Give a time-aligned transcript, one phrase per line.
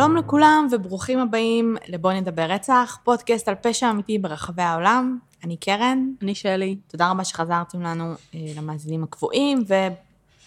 [0.00, 5.18] שלום לכולם וברוכים הבאים לבוא נדבר רצח, פודקאסט על פשע אמיתי ברחבי העולם.
[5.44, 6.76] אני קרן, אני שלי.
[6.88, 9.92] תודה רבה שחזרתם לנו אה, למאזינים הקבועים וברוכים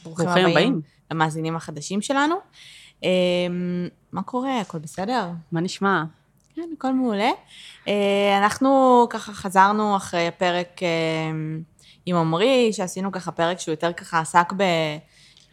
[0.03, 0.81] ברוכים הבאים, הבאים.
[1.11, 2.35] למאזינים החדשים שלנו.
[3.03, 3.09] אה,
[4.11, 4.61] מה קורה?
[4.61, 5.29] הכל בסדר?
[5.51, 6.03] מה נשמע?
[6.55, 7.31] כן, הכל מעולה.
[7.87, 10.81] אה, אנחנו ככה חזרנו אחרי הפרק
[12.05, 14.63] עם עמרי, שעשינו ככה פרק שהוא יותר ככה עסק ב,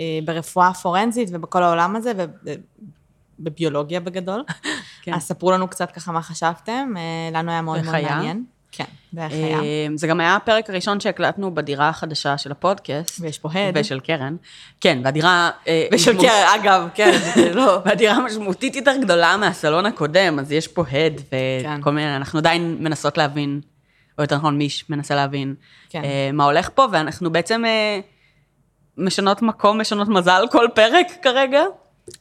[0.00, 2.12] אה, ברפואה פורנזית ובכל העולם הזה,
[3.40, 4.42] ובביולוגיה בגדול.
[5.02, 5.14] כן.
[5.14, 7.02] אז ספרו לנו קצת ככה מה חשבתם, אה,
[7.38, 8.16] לנו היה מאוד מאוד ואיך היה?
[8.16, 8.44] מעניין.
[8.72, 8.84] כן,
[9.16, 9.58] היה.
[9.60, 13.20] אה, זה גם היה הפרק הראשון שהקלטנו בדירה החדשה של הפודקאסט.
[13.20, 13.74] ויש פה הד.
[13.76, 14.36] ושל קרן.
[14.80, 15.50] כן, והדירה...
[15.68, 17.78] אה, ושל משמעות- קרן, אגב, כן, זה לא.
[17.84, 21.76] והדירה משמעותית יותר גדולה מהסלון הקודם, אז יש פה הד כן.
[21.80, 23.60] וכל מיני, אנחנו עדיין מנסות להבין,
[24.18, 25.54] או יותר נכון מיש מנסה להבין
[25.90, 26.02] כן.
[26.32, 27.64] מה הולך פה, ואנחנו בעצם
[28.98, 31.62] משנות מקום, משנות מזל כל פרק כרגע.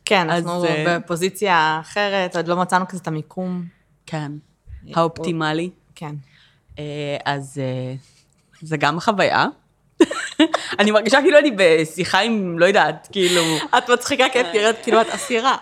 [0.06, 3.66] כן, אז, אנחנו אה, בפוזיציה אחרת, עוד לא מצאנו כזה את המיקום.
[4.06, 4.32] כן,
[4.94, 5.70] האופטימלי.
[5.96, 6.16] כן.
[6.80, 7.96] אה, אז אה,
[8.62, 9.46] זה גם חוויה.
[10.80, 13.42] אני מרגישה כאילו אני בשיחה עם, לא יודעת, כאילו...
[13.78, 15.58] את מצחיקה כי את נראית כאילו את אסירה.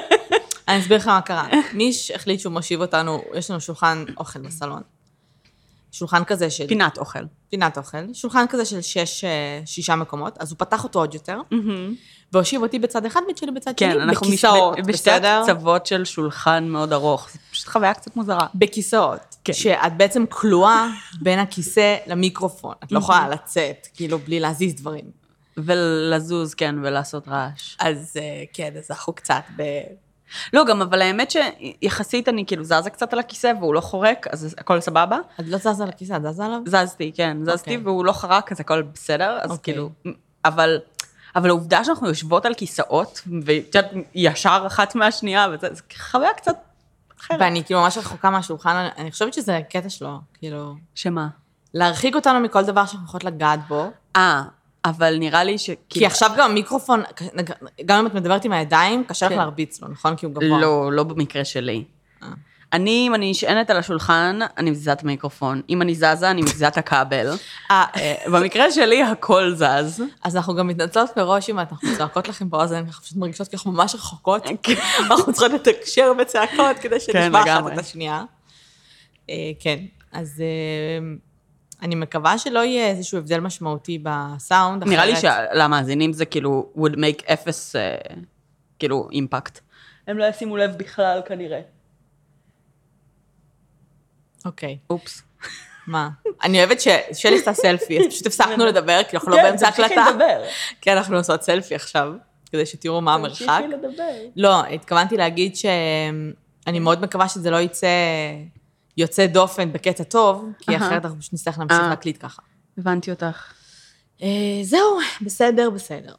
[0.68, 1.48] אני אסביר לך מה קרה.
[1.72, 4.82] מיש החליט שהוא מושיב אותנו, יש לנו שולחן אוכל בסלון.
[5.92, 6.66] שולחן כזה של...
[6.66, 7.18] פינת אוכל.
[7.50, 8.12] פינת אוכל.
[8.12, 11.40] שולחן כזה של שש, אה, שישה מקומות, אז הוא פתח אותו עוד יותר,
[12.32, 15.40] והושיב אותי בצד אחד ואת שלי בצד שני, כן, אנחנו מש- בכיסאות, ב- בשתי בסדר?
[15.42, 17.28] הקצוות של שולחן מאוד ארוך.
[17.32, 18.46] זה פשוט חוויה קצת מוזרה.
[18.54, 19.36] בכיסאות.
[19.44, 19.52] כן.
[19.52, 20.86] שאת בעצם כלואה
[21.20, 22.74] בין הכיסא למיקרופון.
[22.84, 25.04] את לא יכולה לצאת, כאילו, בלי להזיז דברים.
[25.56, 27.76] ולזוז, כן, ולעשות רעש.
[27.80, 29.62] אז אה, כן, אז אנחנו קצת ב...
[30.52, 34.54] לא, גם, אבל האמת שיחסית אני כאילו זזה קצת על הכיסא והוא לא חורק, אז
[34.58, 35.18] הכל סבבה.
[35.40, 36.60] את לא זזה על הכיסא, את זזה עליו?
[36.66, 37.76] זזתי, כן, זזתי, אוקיי.
[37.76, 39.74] והוא לא חרק, אז הכל בסדר, אז אוקיי.
[39.74, 39.90] כאילו...
[40.44, 40.78] אבל...
[41.38, 46.56] אבל העובדה שאנחנו יושבות על כיסאות, ואת יודעת, ישר אחת מהשנייה, וזה זה חוויה קצת
[47.20, 47.40] אחרת.
[47.40, 50.74] ואני כאילו ממש רחוקה מהשולחן, אני חושבת שזה הקטע שלו, כאילו...
[50.94, 51.28] שמה?
[51.74, 53.90] להרחיק אותנו מכל דבר שאנחנו יכולות לגעת בו.
[54.16, 54.42] אה,
[54.84, 55.70] אבל נראה לי ש...
[55.88, 57.02] כי עכשיו גם המיקרופון,
[57.84, 59.38] גם אם את מדברת עם הידיים, קשה לך כן.
[59.38, 60.16] להרביץ לו, נכון?
[60.16, 60.60] כי הוא גבוה.
[60.60, 61.84] לא, לא במקרה שלי.
[62.72, 65.62] אני, אם אני נשענת על השולחן, אני מזיזה את המיקרופון.
[65.68, 67.30] אם אני זזה, אני מזיזה את הכבל.
[67.70, 70.02] אה, אה, במקרה שלי, הכל זז.
[70.24, 73.94] אז אנחנו גם מתנצלות מראש אם אנחנו צועקות לכם באוזן, אנחנו פשוט מרגישות אנחנו ממש
[73.94, 74.46] רחוקות.
[74.62, 74.74] כן.
[74.98, 77.72] אנחנו צריכות לתקשר בצעקות כדי שנשמע אחת.
[77.72, 78.24] את השנייה.
[79.30, 79.78] אה, כן,
[80.12, 80.42] אז
[81.82, 84.84] אני מקווה שלא יהיה איזשהו הבדל משמעותי בסאונד.
[84.84, 87.76] נראה לי שלמאזינים זה כאילו would make אפס,
[88.78, 89.60] כאילו, אימפקט.
[90.06, 91.60] הם לא ישימו לב בכלל, כנראה.
[94.44, 95.22] אוקיי, אופס.
[95.86, 96.08] מה?
[96.42, 99.84] אני אוהבת ששלי עשתה סלפי, אז פשוט הפסקנו לדבר, כי אנחנו לא כן, באמצע תמשיכי
[99.94, 100.10] הקלטה.
[100.10, 100.42] לדבר.
[100.80, 102.12] כן, אנחנו עושות סלפי עכשיו,
[102.52, 103.46] כדי שתראו מה המרחק.
[103.46, 104.12] תמשיכי לדבר.
[104.36, 107.88] לא, התכוונתי להגיד שאני מאוד מקווה שזה לא יצא
[108.96, 110.76] יוצא דופן בקטע טוב, כי.
[110.76, 111.88] אחרת אנחנו פשוט נצטרך להמשיך אה.
[111.88, 112.42] להקליט ככה.
[112.78, 113.52] הבנתי אותך.
[114.22, 114.28] אה,
[114.62, 116.14] זהו, בסדר, בסדר.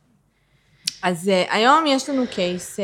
[1.03, 2.79] אז אה, היום יש לנו קייס,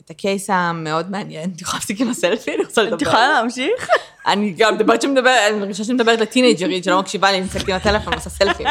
[0.00, 1.50] את הקייס המאוד מעניין.
[1.56, 2.54] את יכולה להפסיק עם הסלפי?
[2.54, 2.96] אני רוצה לדבר.
[2.96, 3.88] את יכולה להמשיך?
[4.28, 8.12] אני גם מדברת שמדברת, אני מרגישה שאני מדברת לטינג'רית שלא מקשיבה לי, נמצאת עם הטלפון
[8.12, 8.66] ועושה סלפים.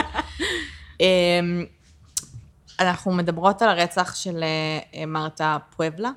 [0.99, 1.65] אמ,
[2.79, 6.11] אנחנו מדברות על הרצח של אה, מרתה פואבלה,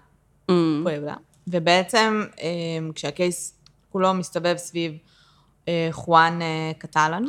[0.46, 1.14] פואבלה,
[1.48, 3.54] ובעצם אמ, כשהקייס
[3.92, 4.92] כולו מסתובב סביב
[5.68, 7.24] אה, חואן אה, קטלן,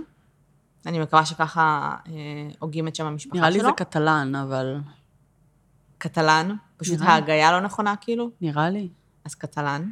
[0.85, 1.95] אני מקווה שככה
[2.59, 3.41] הוגים את שם המשפחה שלו.
[3.41, 4.77] נראה לי זה קטלן, אבל...
[5.97, 6.99] קטלן, פשוט.
[7.01, 8.29] ההגייה לא נכונה כאילו.
[8.41, 8.89] נראה לי.
[9.25, 9.89] אז קטלן.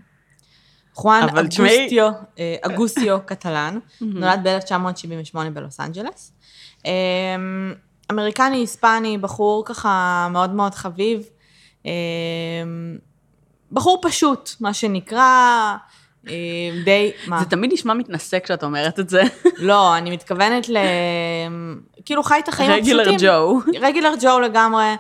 [0.99, 6.33] חואן אגוסטיו, אה, אגוסיו קטלן, נולד ב-1978 בלוס אנג'לס.
[6.85, 6.91] אה,
[8.11, 11.21] אמריקני, היספני, בחור ככה מאוד מאוד חביב.
[11.85, 11.91] אה,
[13.71, 15.75] בחור פשוט, מה שנקרא,
[16.29, 16.33] אה,
[16.85, 17.39] די, מה?
[17.39, 19.21] זה תמיד נשמע מתנשא כשאת אומרת את זה.
[19.57, 20.77] לא, אני מתכוונת ל...
[22.05, 22.99] כאילו חי את החיים הפשוטים.
[22.99, 23.59] רגילר ג'ו.
[23.81, 24.95] רגילר ג'ו לגמרי,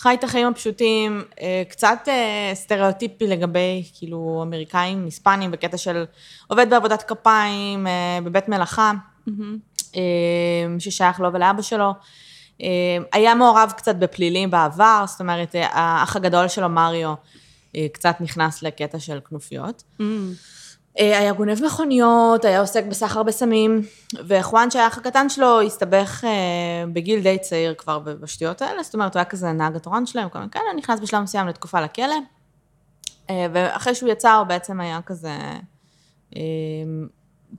[0.00, 6.04] חי את החיים הפשוטים, אה, קצת אה, סטריאוטיפי לגבי, כאילו, אמריקאים, היספנים, בקטע של
[6.48, 8.92] עובד בעבודת כפיים, אה, בבית מלאכה,
[9.96, 10.02] אה,
[10.78, 11.94] ששייך לו ולאבא שלו.
[13.12, 17.14] היה מעורב קצת בפלילים בעבר, זאת אומרת, האח הגדול שלו, מריו,
[17.92, 19.82] קצת נכנס לקטע של כנופיות.
[20.00, 20.06] אה,
[20.96, 23.82] היה גונב מכוניות, היה עוסק בסחר בסמים,
[24.26, 29.14] וחואן שהיה האח הקטן שלו הסתבך אה, בגיל די צעיר כבר בשטויות האלה, זאת אומרת,
[29.14, 32.14] הוא היה כזה נהג התורן שלהם, כל מיני כאלה, נכנס בשלב מסוים לתקופה לכלא,
[33.30, 35.36] אה, ואחרי שהוא יצא הוא בעצם היה כזה,
[36.36, 36.40] אה,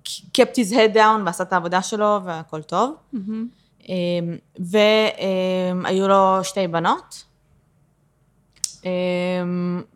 [0.08, 2.96] kept his head down ועשה את העבודה שלו והכל טוב.
[4.60, 7.24] והיו לו שתי בנות,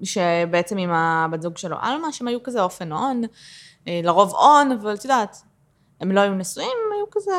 [0.03, 3.21] שבעצם עם הבת זוג שלו, עלמה, שהם היו כזה אופן און,
[3.87, 5.37] אה, לרוב און, אבל את יודעת,
[6.01, 7.31] הם לא היו נשואים, הם היו כזה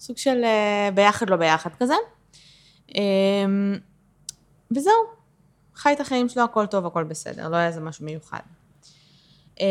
[0.00, 1.94] סוג של אה, ביחד לא ביחד כזה.
[2.94, 3.78] אמ,
[4.76, 4.94] וזהו,
[5.74, 8.40] חי את החיים שלו, הכל טוב, הכל בסדר, לא היה איזה משהו מיוחד.
[9.60, 9.66] אמ,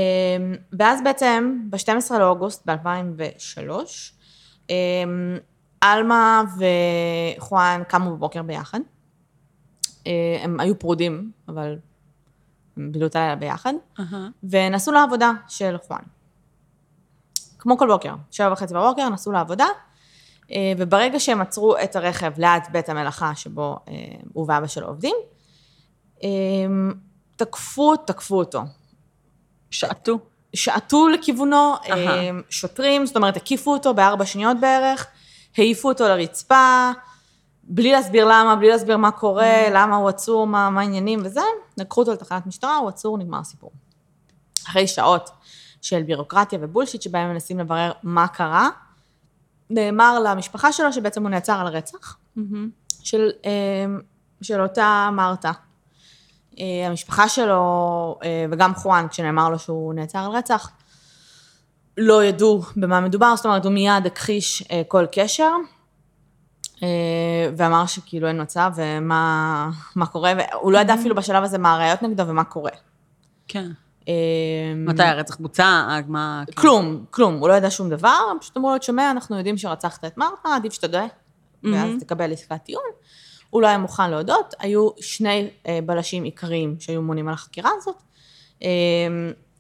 [0.80, 3.72] ואז בעצם, ב-12 לאוגוסט ב-2003,
[5.82, 6.44] עלמה
[7.38, 8.80] וחואן קמו בבוקר ביחד.
[10.08, 11.76] אה, הם היו פרודים, אבל
[12.78, 13.74] הם בילו את הלילה ביחד,
[14.44, 16.02] ונסעו לעבודה של חואן.
[17.60, 19.66] כמו כל בוקר, שבע וחצי בבוקר, נסעו לעבודה,
[20.52, 23.94] אה, וברגע שהם עצרו את הרכב ליד בית המלאכה שבו אה,
[24.34, 25.16] הוא ואבא שלו עובדים,
[27.36, 28.62] תקפו, תקפו אותו.
[29.72, 30.20] שעטו.
[30.54, 32.32] שעטו לכיוונו, אהה.
[32.50, 35.08] שוטרים, זאת אומרת, הקיפו אותו בארבע שניות בערך,
[35.58, 36.92] העיפו אותו לרצפה,
[37.70, 41.42] בלי להסביר למה, בלי להסביר מה קורה, למה הוא עצור, מה, מה העניינים וזה,
[41.78, 43.72] לקחו אותו לתחנת משטרה, הוא עצור, נגמר הסיפור.
[44.68, 45.30] אחרי שעות
[45.82, 48.70] של בירוקרטיה ובולשיט שבהם הם מנסים לברר מה קרה,
[49.70, 52.18] נאמר למשפחה שלו שבעצם הוא נעצר על רצח
[53.04, 53.52] של, אה,
[54.42, 55.52] של אותה מרתה.
[56.60, 60.72] אה, המשפחה שלו, אה, וגם חואן, כשנאמר לו שהוא נעצר על רצח,
[61.98, 65.52] לא ידעו במה מדובר, זאת אומרת, הוא מיד הכחיש כל קשר,
[67.58, 72.02] ואמר שכאילו אין מצב ומה מה קורה, והוא לא ידע אפילו בשלב הזה מה הראיות
[72.02, 72.72] נגדו ומה קורה.
[73.48, 73.72] כן.
[74.08, 74.14] אה,
[74.76, 76.00] מתי הרצח בוצע?
[76.08, 76.44] מה...
[76.48, 76.54] כן.
[76.54, 80.18] כלום, כלום, הוא לא ידע שום דבר, פשוט אמרו לו, תשמע, אנחנו יודעים שרצחת את
[80.18, 81.06] מרתה, עדיף שתודה,
[81.64, 82.84] ואז תקבל עסקת טיעון.
[83.50, 87.96] הוא לא היה מוכן להודות, היו שני אה, בלשים עיקריים שהיו אמונים על החקירה הזאת.
[88.64, 88.70] אה,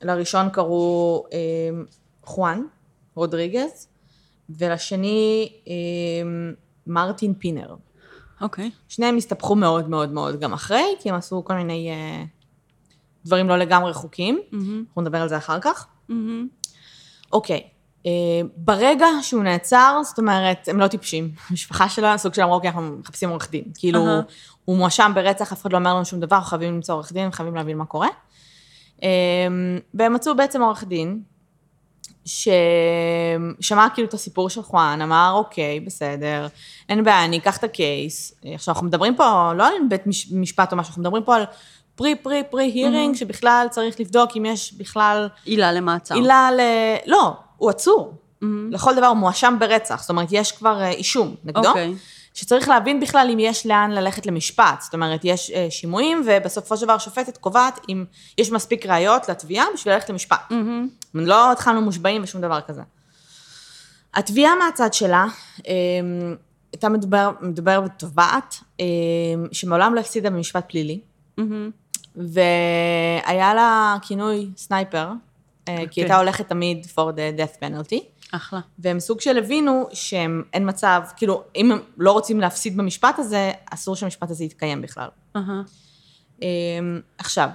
[0.01, 1.37] לראשון קראו אה,
[2.23, 2.61] חואן
[3.15, 3.87] רודריגז,
[4.49, 5.73] ולשני אה,
[6.87, 7.75] מרטין פינר.
[8.41, 8.71] אוקיי.
[8.87, 12.23] שניהם הסתבכו מאוד מאוד מאוד גם אחרי, כי הם עשו כל מיני אה,
[13.25, 15.87] דברים לא לגמרי חוקיים, אנחנו נדבר על זה אחר כך.
[17.33, 17.63] אוקיי,
[18.05, 18.11] אה,
[18.55, 21.31] ברגע שהוא נעצר, זאת אומרת, הם לא טיפשים.
[21.49, 23.63] המשפחה שלו, סוג של אמרו, אוקיי, אנחנו מחפשים עורך דין.
[23.77, 24.21] כאילו, אהה.
[24.65, 27.55] הוא מואשם ברצח, אף אחד לא אומר לנו שום דבר, חייבים למצוא עורך דין, חייבים
[27.55, 28.07] להבין מה קורה.
[29.03, 29.07] אה,
[29.93, 31.21] והם מצאו בעצם עורך דין,
[32.27, 36.47] ששמע כאילו את הסיפור של חואן, אמר, אוקיי, בסדר,
[36.89, 38.33] אין בעיה, אני אקח את הקייס.
[38.53, 41.43] עכשיו, אנחנו מדברים פה לא על בית מש- משפט או משהו, אנחנו מדברים פה על
[41.95, 46.15] פרי, פרי, פרי הירינג, שבכלל צריך לבדוק אם יש בכלל עילה למעצר.
[46.15, 46.59] עילה ל...
[47.05, 48.13] לא, הוא עצור.
[48.71, 51.67] לכל דבר הוא מואשם ברצח, זאת אומרת, יש כבר אה, אישום נגדו.
[51.69, 51.93] אוקיי.
[52.37, 54.81] שצריך להבין בכלל אם יש לאן ללכת למשפט.
[54.81, 58.05] זאת אומרת, יש אה, שימועים, ובסופו של דבר השופטת קובעת אם
[58.37, 60.51] יש מספיק ראיות לתביעה בשביל ללכת למשפט.
[61.13, 62.81] לא התחלנו מושבעים ושום דבר כזה.
[64.13, 65.25] התביעה מהצד שלה,
[65.67, 65.73] אה,
[66.73, 68.85] הייתה מדובר, מדובר בתובעת, אה,
[69.51, 70.99] שמעולם לא הפסידה במשפט פלילי,
[72.15, 75.15] והיה לה כינוי סנייפר, אה,
[75.65, 76.03] כי היא אוקיי.
[76.03, 77.99] הייתה הולכת תמיד for the death penalty.
[78.37, 78.59] אחלה.
[78.79, 83.51] והם סוג של הבינו שהם, אין מצב, כאילו, אם הם לא רוצים להפסיד במשפט הזה,
[83.69, 85.07] אסור שהמשפט הזה יתקיים בכלל.
[86.41, 86.47] אמ,
[87.17, 87.49] עכשיו,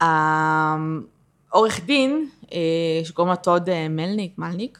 [0.00, 2.58] העורך דין, אה,
[3.04, 4.78] שקוראים לו טוד אה, מלניק, מלניק,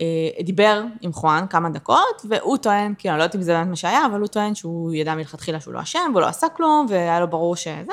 [0.00, 0.06] אה,
[0.42, 3.76] דיבר עם חואן כמה דקות, והוא טוען, כאילו, אני לא יודעת אם זה באמת מה
[3.76, 7.20] שהיה, אבל הוא טוען שהוא ידע מלכתחילה שהוא לא אשם, והוא לא עשה כלום, והיה
[7.20, 7.92] לו ברור שזה.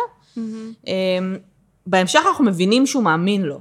[0.87, 1.37] אמ,
[1.87, 3.59] בהמשך אנחנו מבינים שהוא מאמין לו.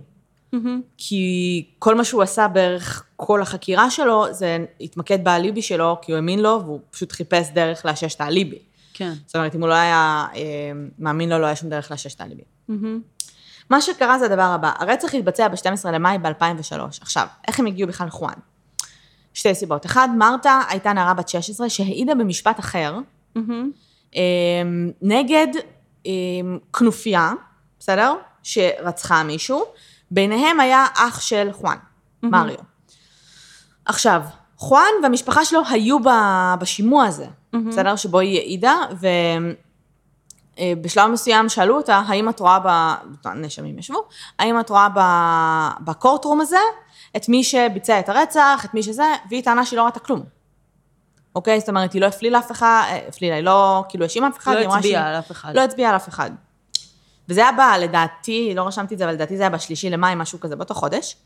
[0.99, 6.17] כי כל מה שהוא עשה בערך כל החקירה שלו, זה התמקד באליבי שלו, כי הוא
[6.17, 8.59] האמין לו, והוא פשוט חיפש דרך לאשש את האליבי.
[8.95, 9.13] כן.
[9.27, 10.41] זאת אומרת, אם הוא לא היה אה,
[10.99, 12.43] מאמין לו, לא היה שום דרך לאשש את האליבי.
[13.71, 16.81] מה שקרה זה הדבר הבא, הרצח התבצע ב-12 למאי ב-2003.
[17.01, 18.35] עכשיו, איך הם הגיעו בכלל לחואן?
[19.35, 19.87] שתי סיבות.
[19.87, 22.99] אחד, מרתה הייתה נערה בת 16 שהעידה במשפט אחר,
[24.17, 24.23] אה,
[25.03, 25.47] נגד
[26.07, 26.13] אה,
[26.73, 27.33] כנופיה,
[27.79, 28.15] בסדר?
[28.43, 29.65] שרצחה מישהו,
[30.11, 31.77] ביניהם היה אח של חואן,
[32.23, 32.57] מריו.
[33.85, 34.23] עכשיו,
[34.57, 35.97] חואן והמשפחה שלו היו
[36.59, 37.27] בשימוע הזה,
[37.69, 37.97] בסדר?
[37.97, 38.77] שבו היא העידה,
[40.61, 42.95] ובשלב מסוים שאלו אותה, האם את רואה ב...
[43.25, 44.05] הנאשמים ישבו,
[44.39, 46.59] האם את רואה ב- בקורטרום הזה
[47.17, 50.23] את מי שביצע את הרצח, את מי שזה, והיא טענה שהיא לא ראתה כלום.
[51.37, 51.61] אוקיי?
[51.61, 54.55] זאת אומרת, היא לא הפלילה אף אחד, אה, הפלילה, היא לא כאילו האשימה אף אחד,
[54.55, 55.57] לא הצביעה על אף אחד.
[55.57, 56.31] לא הצביעה על אף אחד.
[57.29, 60.41] וזה היה ב, לדעתי, לא רשמתי את זה, אבל לדעתי זה היה בשלישי למאי, משהו
[60.41, 61.17] כזה, באותו חודש.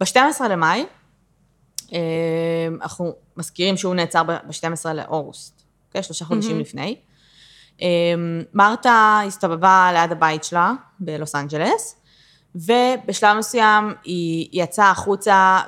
[0.00, 0.86] ב-12 למאי,
[1.92, 1.98] אה,
[2.82, 6.02] אנחנו מזכירים שהוא נעצר ב-12 לאוגוסט, אוקיי?
[6.02, 6.96] שלושה חודשים לפני.
[7.82, 7.86] אה,
[8.54, 12.00] מרתה הסתובבה ליד הבית שלה בלוס אנג'לס,
[12.54, 15.60] ובשלב מסוים היא יצאה החוצה,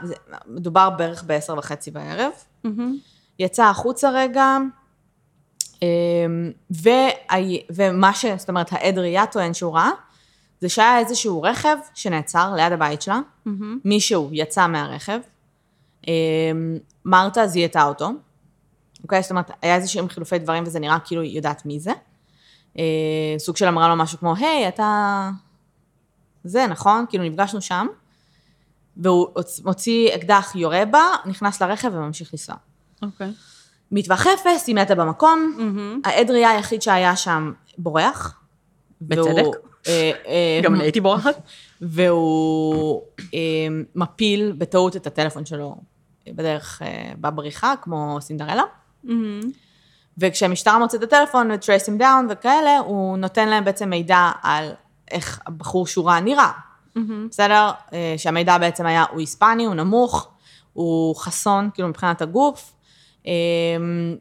[0.46, 2.32] מדובר בערך ב-10 וחצי בערב,
[3.38, 4.58] יצאה החוצה רגע,
[6.70, 7.36] וה-
[7.70, 8.26] ומה ש...
[8.36, 9.90] זאת אומרת, העד ראייה טוען שהוא ראה,
[10.60, 13.20] זה שהיה איזשהו רכב שנעצר ליד הבית שלה,
[13.84, 15.18] מישהו יצא מהרכב,
[16.08, 18.10] אמ, מרתה זיהתה אותו,
[19.02, 19.22] אוקיי?
[19.22, 21.92] זאת אומרת, היה איזשהם חילופי דברים וזה נראה כאילו היא יודעת מי זה.
[22.78, 22.84] אה,
[23.38, 25.30] סוג של אמרה לו משהו כמו, היי, אתה...
[26.44, 27.04] זה, נכון?
[27.08, 27.86] כאילו, נפגשנו שם.
[28.96, 29.28] והוא
[29.64, 32.54] מוציא אקדח, יורה בה, נכנס לרכב וממשיך לנסוע.
[33.02, 33.32] אוקיי.
[33.92, 35.56] מטווח אפס, היא מתה במקום,
[36.04, 38.40] העד ראייה היחיד שהיה שם בורח.
[39.00, 39.42] בצדק.
[39.42, 39.54] והוא,
[39.86, 41.42] אה, אה, גם אני הייתי בורחת.
[41.80, 43.02] והוא
[43.34, 43.38] אה,
[43.94, 45.76] מפיל בטעות את הטלפון שלו
[46.28, 48.62] בדרך, אה, בבריחה, כמו סינדרלה.
[50.18, 54.70] וכשהמשטרה מוצאת את הטלפון ו-trace him down וכאלה, הוא נותן להם בעצם מידע על
[55.10, 56.50] איך הבחור שהוא ראה נראה.
[57.30, 57.70] בסדר?
[57.92, 60.28] אה, שהמידע בעצם היה, הוא היספני, הוא נמוך,
[60.72, 62.72] הוא חסון, כאילו מבחינת הגוף,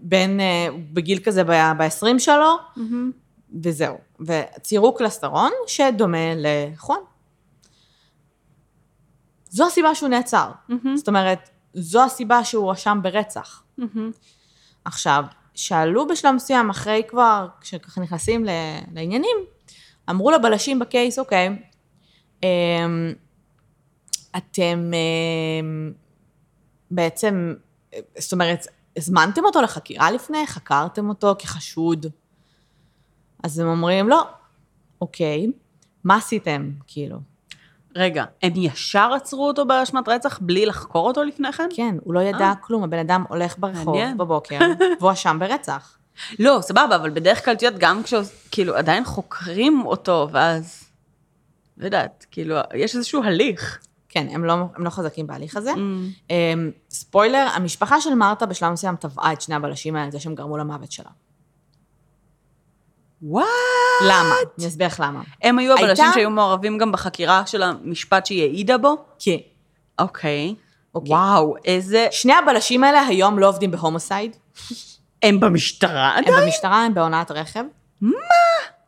[0.02, 2.56] בין, אה, בגיל כזה ב-20 שלו,
[3.64, 3.98] וזהו.
[4.20, 6.98] וציירו קלסטרון שדומה לחואן.
[9.50, 10.52] זו הסיבה שהוא נעצר.
[10.96, 13.64] זאת אומרת, זו הסיבה שהוא הואשם ברצח.
[14.86, 18.46] עכשיו, שאלו בשלב מסוים, אחרי כבר, כשככה נכנסים
[18.94, 19.38] לעניינים,
[20.10, 21.50] אמרו לבלשים בקייס, אוקיי,
[22.44, 23.14] אמ,
[24.38, 25.92] אתם אמ,
[26.92, 27.54] בעצם,
[28.18, 30.48] זאת אומרת, הזמנתם אותו לחקירה לפני?
[30.48, 32.06] חקרתם אותו כחשוד?
[33.44, 34.28] אז הם אומרים, לא.
[35.02, 35.48] אוקיי,
[36.04, 37.18] מה עשיתם, כאילו?
[37.96, 41.70] רגע, הם ישר עצרו אותו באשמת רצח בלי לחקור אותו לפני כן?
[41.76, 44.18] כן, הוא לא ידע כלום, הבן אדם הולך ברחוב מעניין.
[44.18, 44.60] בבוקר,
[45.00, 45.98] והואשם ברצח.
[46.40, 50.84] לא, סבבה, אבל בדרך כלל, את יודעת, גם כשכאילו עדיין חוקרים אותו, ואז,
[51.78, 53.80] לא יודעת, כאילו, יש איזשהו הליך.
[54.16, 55.74] כן, הם לא, הם לא חזקים בהליך הזה.
[55.74, 55.78] Mm.
[56.30, 60.58] אמ, ספוילר, המשפחה של מרתה בשלב מסוים תבעה את שני הבלשים האלה, זה שהם גרמו
[60.58, 61.10] למוות שלה.
[63.22, 63.46] What?
[64.08, 64.34] למה?
[64.60, 65.22] אני אסביר לך למה.
[65.44, 68.96] הם היו הבלשים הייתה- שהיו מעורבים גם בחקירה של המשפט שהיא העידה בו?
[69.20, 69.32] כן.
[70.00, 70.56] אוקיי.
[70.96, 71.12] אוקיי.
[71.12, 72.08] וואו, איזה...
[72.12, 74.36] שני הבלשים האלה היום לא עובדים ב homicide,
[75.24, 76.44] הם במשטרה הם עדיין?
[76.46, 77.64] במשטרה, הם בהונאת רכב.
[78.02, 78.12] מה?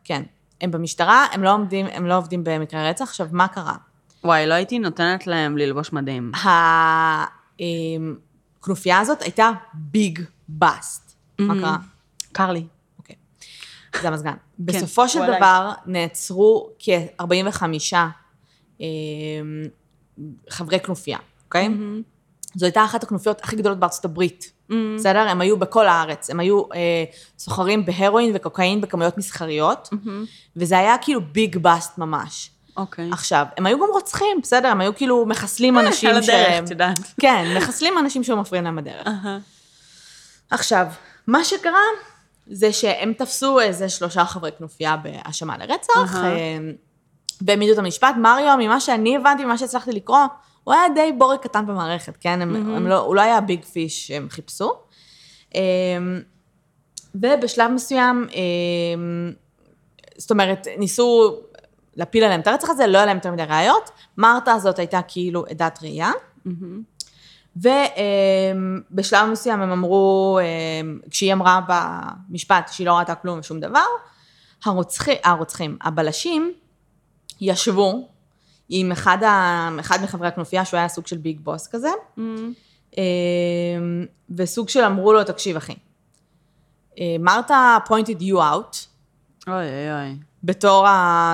[0.04, 0.22] כן.
[0.60, 3.04] הם במשטרה, הם לא עומדים, הם לא עובדים במקרה רצח.
[3.08, 3.74] עכשיו, מה קרה?
[4.24, 6.32] וואי, לא הייתי נותנת להם ללבוש מדים.
[8.60, 11.14] הכנופיה הזאת הייתה ביג באסט.
[11.38, 11.58] מה Mhm.
[11.60, 11.76] קרה?
[12.32, 12.64] קר לי.
[12.98, 13.16] אוקיי.
[14.02, 14.34] זה המזגן.
[14.58, 15.18] בסופו של.
[15.38, 17.62] דבר נעצרו כ-45
[18.80, 18.86] אמ,
[20.50, 21.68] חברי כנופיה, אוקיי?
[22.54, 24.52] זו הייתה אחת הכנופיות הכי גדולות בארצות הברית.
[24.96, 25.18] בסדר?
[25.28, 26.30] הם היו בכל הארץ.
[26.30, 27.04] הם היו אה,
[27.38, 29.88] סוחרים בהרואין וקוקאין בכמויות מסחריות,
[30.56, 32.50] וזה היה כאילו ביג באסט ממש.
[32.78, 33.08] אוקיי.
[33.12, 34.68] עכשיו, הם היו גם רוצחים, בסדר?
[34.68, 36.64] הם היו כאילו מחסלים אנשים על הדרך, שהם...
[36.64, 36.98] את יודעת.
[37.20, 39.08] כן, מחסלים אנשים שהיו מפריעים להם בדרך.
[40.50, 40.86] עכשיו,
[41.26, 41.82] מה שקרה
[42.46, 46.24] זה שהם תפסו איזה שלושה חברי כנופיה בהאשמה לרצח, אהה.
[46.24, 46.58] אה,
[47.40, 48.14] והעמידו את המשפט.
[48.18, 50.18] מריו, ממה שאני הבנתי, ממה שהצלחתי לקרוא,
[50.64, 52.42] הוא היה די בורג קטן במערכת, כן?
[52.42, 54.72] הם, הם לא, הוא לא היה ביג פיש שהם חיפשו.
[55.54, 55.60] אה,
[57.14, 59.02] ובשלב מסוים, אה,
[60.18, 61.36] זאת אומרת, ניסו
[61.98, 63.90] להפיל עליהם את הרצח הזה, לא היה להם יותר מדי ראיות.
[64.16, 66.10] מרתה הזאת הייתה כאילו עדת ראייה.
[67.56, 73.84] ובשלב מסוים הם אמרו, אמ, כשהיא אמרה במשפט שהיא לא ראתה כלום ושום דבר,
[74.64, 76.52] הרוצחי, הרוצחים, הבלשים,
[77.40, 78.08] ישבו
[78.68, 81.90] עם אחד, ה, אחד מחברי הכנופיה, שהוא היה סוג של ביג בוס כזה,
[82.98, 83.02] אמ,
[84.36, 85.74] וסוג של אמרו לו, תקשיב אחי,
[86.98, 88.76] אה, מרתה pointed you out,
[89.48, 90.27] אוי אוי אוי.
[90.44, 90.86] בתור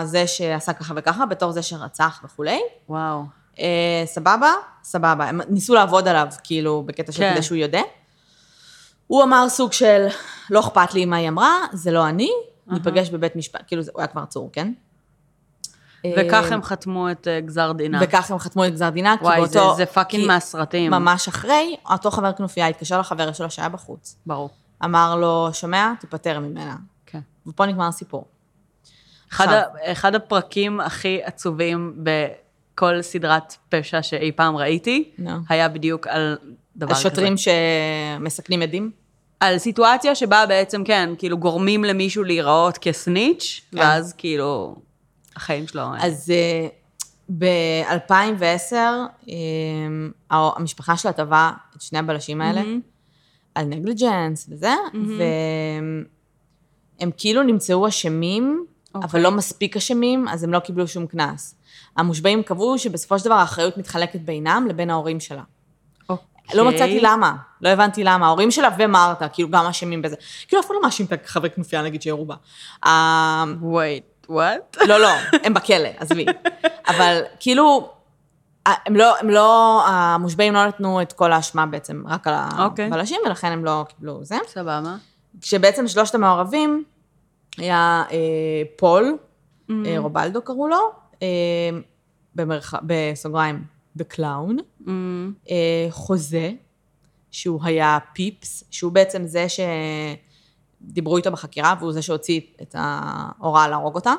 [0.05, 2.61] זה שעשה ככה וככה, בתור זה שרצח וכולי.
[2.89, 3.23] וואו.
[3.59, 4.53] אה, סבבה?
[4.85, 5.25] סבבה.
[5.29, 7.33] הם ניסו לעבוד עליו, כאילו, בקטע של כן.
[7.35, 7.83] כדי שהוא יודע.
[9.07, 10.07] הוא אמר סוג של,
[10.51, 12.31] לא אכפת לי מה היא אמרה, זה לא אני,
[12.67, 14.73] ניפגש בבית משפט, כאילו, זה- הוא היה כבר עצור, כן?
[16.19, 17.99] וכך אה, הם חתמו את אה, גזר דינה.
[18.03, 19.77] וכך הם חתמו את גזר דינה, כי וואי, זה- באותו...
[19.77, 20.91] זה fucking מהסרטים.
[20.91, 24.17] ממש אחרי, אותו חבר כנופיה התקשר לחבר שלו שהיה בחוץ.
[24.27, 24.51] ברור.
[24.85, 25.93] אמר לו, שומע?
[26.01, 26.77] תיפטר ממנה.
[27.07, 27.21] כן.
[27.47, 28.25] ופה נגמר הסיפור.
[29.35, 29.49] אחד.
[29.49, 29.63] ה,
[29.93, 35.31] אחד הפרקים הכי עצובים בכל סדרת פשע שאי פעם ראיתי, נו.
[35.49, 36.37] היה בדיוק על
[36.77, 36.99] דבר כזה.
[36.99, 38.91] השוטרים שמסכנים עדים?
[39.41, 43.79] על סיטואציה שבה בעצם, כן, כאילו גורמים למישהו להיראות כסניץ', כן.
[43.79, 44.77] ואז כאילו,
[45.37, 45.83] החיים שלו...
[45.99, 46.33] אז
[47.39, 48.75] ב-2010,
[50.31, 52.81] המשפחה שלה תבעה את שני הבלשים האלה מהמם.
[53.55, 54.75] על נגליג'נס וזה,
[56.99, 59.23] והם כאילו נמצאו אשמים, אבל אוקיי.
[59.23, 61.55] לא מספיק אשמים, אז הם לא קיבלו שום קנס.
[61.97, 65.43] המושבעים קבעו שבסופו של דבר האחריות מתחלקת בינם לבין ההורים שלה.
[66.09, 66.17] או-
[66.55, 68.27] לא מצאתי למה, לא הבנתי למה.
[68.27, 70.17] ההורים שלה ומרתה, כאילו, גם אשמים בזה.
[70.49, 72.35] כאילו, אף אחד לא מאשים את החברי כנופיה, נגיד, שירו בה.
[72.87, 74.79] אה, wait, what?
[74.89, 75.11] לא, לא,
[75.45, 76.27] הם בכלא, עזבי.
[76.89, 77.91] אבל כאילו,
[78.67, 82.87] הם לא, הם לא, המושבעים לא נתנו את כל האשמה בעצם, רק על אוקיי.
[82.87, 84.37] הבלשים, ולכן הם לא קיבלו זה.
[84.49, 84.95] סבבה.
[85.41, 86.85] כשבעצם שלושת המעורבים,
[87.59, 89.19] היה אה, פול,
[89.71, 90.93] אה, רובלדו קראו לו,
[91.23, 91.29] אה,
[92.35, 92.75] במרח...
[92.87, 93.65] בסוגריים,
[93.97, 94.87] בקלאון, Mm,
[95.51, 96.53] אה, חוזה,
[97.31, 99.47] שהוא היה Peeps, שהוא בעצם זה
[100.85, 104.15] שדיברו איתו בחקירה, והוא זה שהוציא את ההוראה להרוג אותה,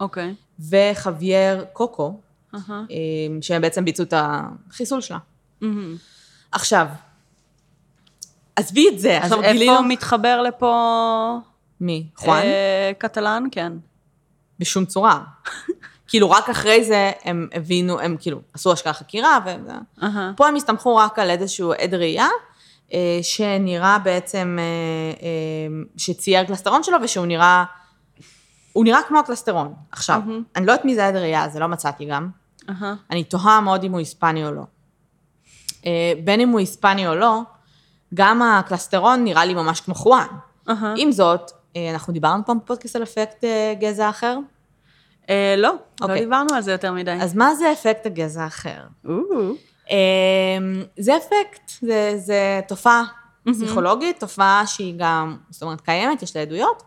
[0.00, 0.34] אוקיי.
[0.70, 2.20] וחווייר קוקו,
[2.54, 2.82] אהה.
[2.90, 2.96] אה,
[3.40, 5.18] שהם בעצם ביצעו את החיסול שלה.
[5.60, 5.96] מהמם.
[6.52, 6.86] עכשיו,
[8.56, 9.82] עזבי את זה, אז עכשיו איפה גילינו...
[9.82, 11.38] מתחבר לפה...
[11.80, 12.08] מי?
[12.16, 12.42] חואן?
[12.42, 13.72] אה, קטלן, כן.
[14.58, 15.20] בשום צורה.
[16.08, 19.48] כאילו, רק אחרי זה הם הבינו, הם כאילו עשו השקעה חקירה, ו...
[20.02, 20.32] אהה.
[20.36, 22.28] פה הם הסתמכו רק על איזשהו עד ראייה,
[22.92, 24.64] אה, שנראה בעצם, אה,
[25.22, 27.64] אה, שצייר קלסטרון שלו, ושהוא נראה,
[28.72, 29.74] הוא נראה כמו הקלסטרון.
[29.92, 30.20] עכשיו.
[30.56, 32.28] אני לא יודעת מי זה העד ראייה, זה לא מצאתי גם.
[33.10, 34.62] אני תוהה מאוד אם הוא היספני או לא.
[36.24, 37.40] בין אם הוא היספני או לא,
[38.14, 40.26] גם הקלסטרון נראה לי ממש כמו חואן.
[40.96, 44.38] עם זאת, אנחנו דיברנו פעם בפודקאסט על אפקט אה, גזע אחר,
[45.30, 46.20] אה, לא, לא אוקיי.
[46.20, 47.12] דיברנו על זה יותר מדי.
[47.20, 48.80] אז מה זה אפקט הגזע האחר?
[49.90, 49.96] אמ,
[50.98, 53.04] זה אפקט, זה, זה תופעה
[53.50, 56.82] פסיכולוגית, תופעה שהיא גם, זאת אומרת, קיימת, יש לה עדויות.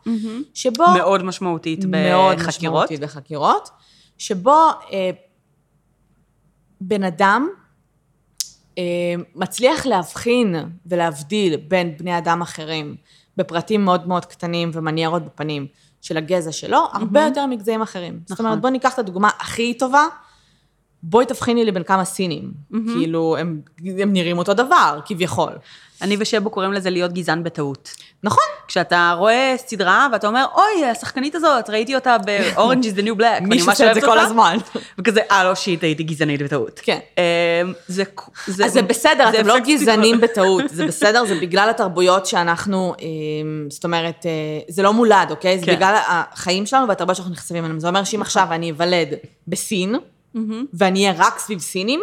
[0.53, 0.83] שבו...
[0.97, 2.83] מאוד משמעותית מאוד בחקירות.
[2.83, 3.69] משמעותית בחקירות,
[4.17, 5.09] שבו אה,
[6.81, 7.49] בן אדם
[8.77, 8.83] אה,
[9.35, 12.95] מצליח להבחין ולהבדיל בין בני אדם אחרים
[13.37, 15.67] בפרטים מאוד מאוד קטנים ומניירות בפנים
[16.01, 18.19] של הגזע שלו, הרבה יותר מגזעים אחרים.
[18.25, 18.45] זאת נכון.
[18.45, 20.03] אומרת, בואי ניקח את הדוגמה הכי טובה,
[21.03, 22.51] בואי תבחיני לי בין כמה סינים.
[22.93, 23.61] כאילו, הם,
[24.01, 25.53] הם נראים אותו דבר, כביכול.
[26.01, 27.95] אני ושבו קוראים לזה להיות גזען בטעות.
[28.23, 28.43] נכון?
[28.67, 33.21] כשאתה רואה סדרה ואתה אומר, אוי, השחקנית הזאת, ראיתי אותה ב-Orange is the new black.
[33.21, 34.57] ואני מישהו ממש עושה את זה כל אותה." הזמן.
[34.99, 36.79] וכזה, אה, לא שיט, הייתי גזענית בטעות.
[36.83, 36.99] כן.
[37.17, 38.03] אמ, זה...
[38.47, 43.83] אז זה בסדר, אתם לא גזענים בטעות, זה בסדר, זה בגלל התרבויות שאנחנו, אמ, זאת
[43.83, 44.31] אומרת, אה,
[44.69, 45.59] זה לא מולד, אוקיי?
[45.59, 45.75] זה כן.
[45.75, 47.79] בגלל החיים שלנו והתרבויות שאנחנו נחשפים אליהם.
[47.79, 49.07] זה אומר שאם עכשיו אני אוולד
[49.47, 49.95] בסין,
[50.73, 52.01] ואני אהיה רק סביב סינים,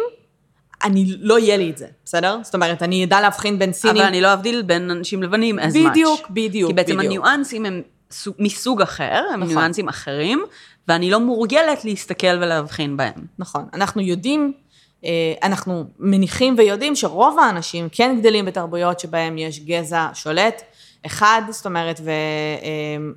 [0.85, 2.39] אני, לא יהיה לי את זה, בסדר?
[2.43, 3.95] זאת אומרת, אני אדע להבחין בין סינים.
[3.97, 5.89] אבל אני לא אבדיל בין אנשים לבנים as much.
[5.89, 7.05] בדיוק, בדיוק, כי בעצם בדיוק.
[7.05, 9.53] הניואנסים הם סוג- מסוג אחר, הם נכון.
[9.55, 10.43] ניואנסים אחרים,
[10.87, 13.13] ואני לא מורגלת להסתכל ולהבחין בהם.
[13.39, 13.65] נכון.
[13.73, 14.53] אנחנו יודעים,
[15.05, 15.09] אה,
[15.43, 20.61] אנחנו מניחים ויודעים שרוב האנשים כן גדלים בתרבויות שבהם יש גזע שולט,
[21.05, 22.01] אחד, זאת אומרת,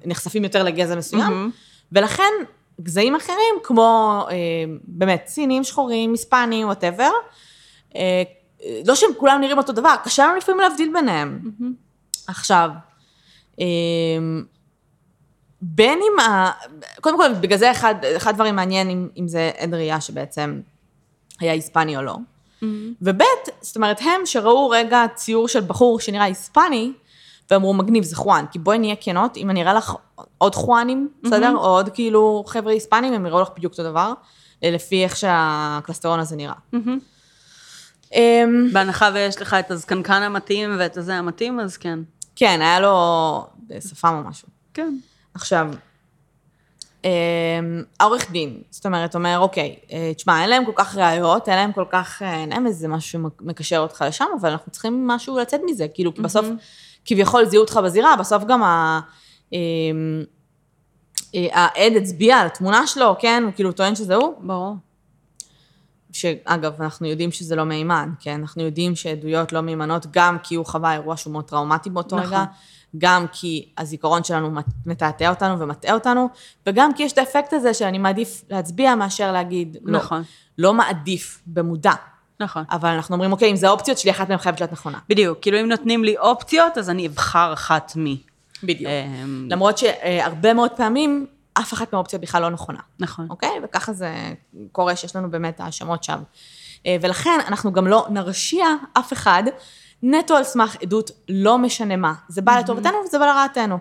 [0.04, 1.50] ונחשפים יותר לגזע מסוים,
[1.92, 2.33] ולכן
[2.81, 4.37] גזעים אחרים, כמו אה,
[4.85, 7.11] באמת סינים, שחורים, היספנים, וואטאבר,
[8.85, 11.40] לא שהם כולם נראים אותו דבר, קשה לנו לפעמים להבדיל ביניהם.
[12.27, 12.70] עכשיו,
[13.61, 13.66] אה,
[15.62, 16.51] בין אם ה...
[17.01, 20.61] קודם כל, בגלל זה אחד, אחד הדברים מעניין אם, אם זה עד ראייה שבעצם
[21.40, 22.16] היה היספני או לא.
[23.03, 23.22] וב',
[23.61, 26.92] זאת אומרת, הם שראו רגע ציור של בחור שנראה היספני,
[27.51, 28.44] ואמרו, מגניב, זה חואן.
[28.51, 29.94] כי בואי נהיה כנות, אם אני אראה לך
[30.38, 31.53] עוד חואנים, בסדר?
[31.57, 34.12] או עוד כאילו חבר'ה היספנים, הם יראו לך בדיוק אותו דבר,
[34.64, 36.55] אה, לפי איך שהקלסטרון הזה נראה.
[36.74, 36.98] אמ,
[38.72, 41.98] בהנחה ויש לך את הזקנקן המתאים ואת הזה המתאים, אז כן.
[42.36, 43.46] כן, היה לו
[43.80, 44.48] שפם או משהו.
[44.74, 44.94] כן.
[45.34, 45.68] עכשיו,
[47.04, 47.10] אמ,
[48.00, 51.72] העורך דין, זאת אומרת, אומר, אוקיי, אה, תשמע, אין להם כל כך ראיות, אין להם
[51.72, 55.60] כל כך, אה, אין להם איזה משהו שמקשר אותך לשם, אבל אנחנו צריכים משהו לצאת
[55.66, 56.46] מזה, כאילו, כי בסוף,
[57.04, 59.00] כביכול זיהו אותך בזירה, בסוף גם ה...
[59.52, 59.58] אמ,
[61.34, 63.42] אה, העד הצביע על התמונה שלו, כן?
[63.44, 64.34] הוא כאילו טוען שזה הוא.
[64.40, 64.74] ברור.
[66.18, 68.40] שאגב, אנחנו יודעים שזה לא מהימן, כן?
[68.40, 72.28] אנחנו יודעים שעדויות לא מהימנות, גם כי הוא חווה אירוע שהוא מאוד טראומטי באותו נכון.
[72.28, 72.44] רגע,
[72.98, 76.28] גם כי הזיכרון שלנו מת- מתעתע אותנו ומטעה אותנו,
[76.66, 79.98] וגם כי יש את האפקט הזה שאני מעדיף להצביע מאשר להגיד לא.
[79.98, 80.22] נכון.
[80.59, 81.92] לא מעדיף, במודע.
[82.40, 82.64] נכון.
[82.70, 84.98] אבל אנחנו אומרים, אוקיי, אם זה האופציות שלי, אחת מהן חייבת להיות נכונה.
[85.09, 88.04] בדיוק, כאילו אם נותנים לי אופציות, אז אני אבחר אחת מ...
[88.62, 88.90] בדיוק.
[88.90, 92.80] אמ, למרות שהרבה מאוד פעמים, אף אחת מהאופציות בכלל לא נכונה.
[92.98, 93.26] נכון.
[93.30, 93.50] אוקיי?
[93.62, 94.12] וככה זה
[94.72, 96.16] קורה שיש לנו באמת האשמות שווא.
[96.87, 98.66] אה, ולכן אנחנו גם לא נרשיע
[98.98, 99.42] אף אחד
[100.02, 102.14] נטו על סמך עדות לא משנה מה.
[102.28, 103.78] זה בא לטובתנו וזה בא לרעתנו.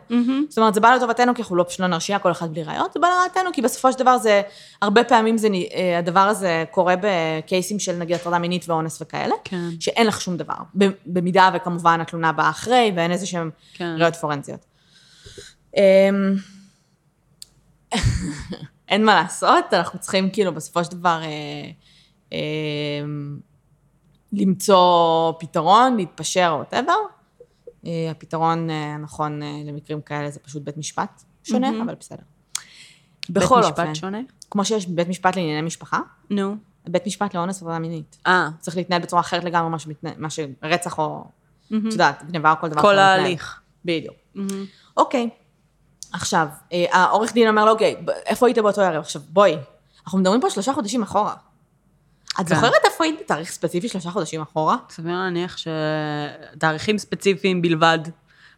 [0.50, 2.94] זאת אומרת, זה בא לטובתנו כי אנחנו לא פשוט לא נרשיע כל אחד בלי ראיות,
[2.94, 4.42] זה בא לרעתנו כי בסופו של דבר זה,
[4.82, 9.70] הרבה פעמים זה, אה, הדבר הזה קורה בקייסים של נגיד הטרדה מינית ואונס וכאלה, כן.
[9.80, 10.56] שאין לך שום דבר.
[11.06, 13.96] במידה וכמובן התלונה באה אחרי ואין איזה שהן כן.
[13.98, 14.66] ראיות פורנזיות.
[18.90, 21.72] אין מה לעשות, אנחנו צריכים כאילו בסופו של דבר אה,
[22.34, 23.06] אה,
[24.34, 26.94] למצוא פתרון, להתפשר או whatever.
[28.12, 31.82] הפתרון אה, הנכון אה, למקרים כאלה זה פשוט בית משפט שונה, מהמם.
[31.82, 32.24] אבל בסדר.
[33.30, 34.20] בית בכל משפט אופן, שונה?
[34.52, 36.56] כמו שיש בית משפט לענייני משפחה, נו.
[36.88, 38.18] בית משפט לאונס עבודה מינית.
[38.28, 41.26] אה, צריך להתנהל בצורה אחרת לגמרי ממה שמתנהל, מה שרצח או.
[41.68, 42.98] את יודעת, גניבה או כל דבר כל.
[43.00, 43.62] ההליך.
[43.86, 44.16] בדיוק.
[44.98, 45.30] אוקיי.
[46.18, 49.02] עכשיו, אה, העורך דין אומר לו, אוקיי, איפה היית באותו ערב?
[49.02, 49.58] עכשיו, בואי,
[50.06, 51.34] אנחנו מדברים פה שלושה חודשים אחורה.
[52.42, 52.56] את כן.
[52.56, 54.78] זוכרת איפה היית בתאריך ספציפי שלושה חודשים אחורה?
[54.90, 58.00] סביר להניח שתאריכים ספציפיים בלבד,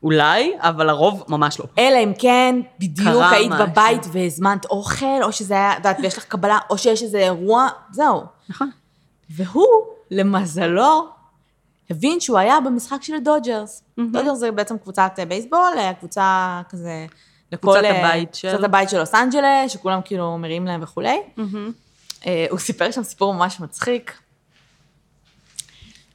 [0.04, 1.66] אולי, אבל לרוב ממש לא.
[1.78, 3.68] אלא אם כן, בדיוק היית משהו.
[3.68, 7.68] בבית והזמנת אוכל, או שזה היה, את יודעת, ויש לך קבלה, או שיש איזה אירוע,
[7.92, 8.24] זהו.
[8.50, 8.70] נכון.
[9.30, 9.66] והוא,
[10.12, 11.08] למזלו,
[11.90, 13.84] הבין שהוא היה במשחק של הדודג'רס.
[14.12, 17.06] דודג'רס זה בעצם קבוצת אה, בייסבול, קבוצה כזה...
[17.52, 21.18] לכל, קבוצת אה, הבית של- קבוצת הבית של לוס אנג'לס, שכולם כאילו מריעים להם וכולי.
[22.26, 24.14] אה, הוא סיפר שם סיפור ממש מצחיק,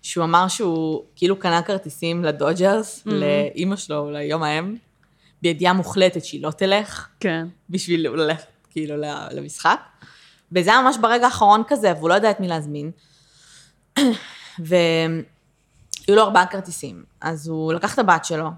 [0.03, 4.77] שהוא אמר שהוא כאילו קנה כרטיסים לדודג'רס, לאימא שלו, ליום ההם,
[5.43, 7.47] בידיעה מוחלטת שהיא לא תלך, כן.
[7.71, 8.95] בשביל ללכת כאילו
[9.31, 9.81] למשחק.
[10.53, 12.91] וזה היה ממש ברגע האחרון כזה, והוא לא ידע את מי להזמין.
[14.59, 15.23] והיו
[16.09, 17.05] לו ארבעה כרטיסים.
[17.21, 18.49] אז הוא לקח את הבת שלו,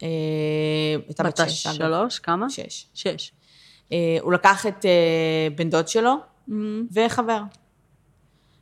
[0.00, 1.76] הייתה בת בת שש, אגב.
[1.76, 2.18] שלוש?
[2.18, 2.50] כמה?
[2.50, 2.86] שש.
[2.94, 3.32] שש.
[3.92, 6.14] אה, הוא לקח את אה, בן דוד שלו
[6.48, 6.86] מהמם.
[6.92, 7.40] וחבר.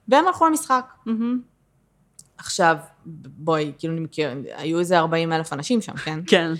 [0.08, 0.92] והם הלכו למשחק.
[1.06, 1.40] מהמם.
[2.38, 2.76] עכשיו,
[3.26, 6.20] בואי, כאילו אני מכיר, היו איזה 40 אלף אנשים שם, כן?
[6.30, 6.52] כן.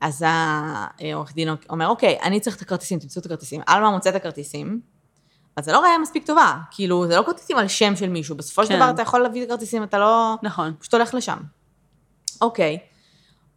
[0.00, 3.60] אז העורך דין אומר, אוקיי, אני צריך את הכרטיסים, תמצאו את הכרטיסים.
[3.66, 4.80] עלמה מוצא את הכרטיסים,
[5.56, 6.58] אז זה לא ראייה מספיק טובה.
[6.70, 8.36] כאילו, זה לא כרטיסים על שם של מישהו.
[8.36, 8.76] בסופו של כן.
[8.76, 10.34] דבר אתה יכול להביא את הכרטיסים, אתה לא...
[10.42, 10.74] נכון.
[10.78, 11.38] פשוט הולך לשם.
[12.40, 12.78] אוקיי.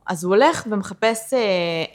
[0.09, 1.39] אז הוא הולך ומחפש אה,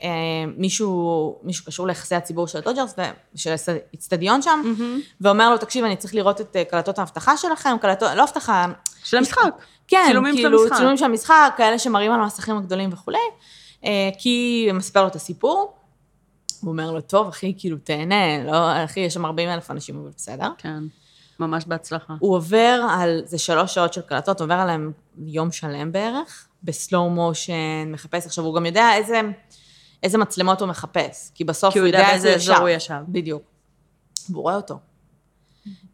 [0.02, 0.08] אה,
[0.56, 5.00] מישהו, מישהו קשור ליחסי הציבור של הדודג'רס, ו- של האיצטדיון שם, מהמם.
[5.20, 8.66] ואומר לו, תקשיב, אני צריך לראות את אה, קלטות האבטחה שלכם, קלטות, לא אבטחה,
[9.04, 9.40] של המשחק.
[9.88, 10.76] כן, צילומים של כאילו, המשחק.
[10.76, 13.18] צילומים של המשחק, כאלה שמראים על המסכים הגדולים וכולי,
[13.84, 15.74] אה, כי הוא מספר לו את הסיפור.
[16.60, 20.10] הוא אומר לו, טוב, אחי, כאילו, תהנה, לא, אחי, יש שם 40 אלף אנשים, אבל
[20.16, 20.48] בסדר.
[20.58, 20.82] כן.
[21.40, 22.14] ממש בהצלחה.
[22.18, 24.92] הוא עובר על, זה שלוש שעות של קלטות, הוא עובר עליהם
[25.26, 28.26] יום שלם בערך, בסלואו מושן, מחפש.
[28.26, 29.20] עכשיו, הוא גם יודע איזה,
[30.02, 33.00] איזה מצלמות הוא מחפש, כי בסוף כי הוא יודע באיזה אזור הוא ישב.
[33.08, 33.42] בדיוק.
[34.30, 34.78] והוא רואה אותו.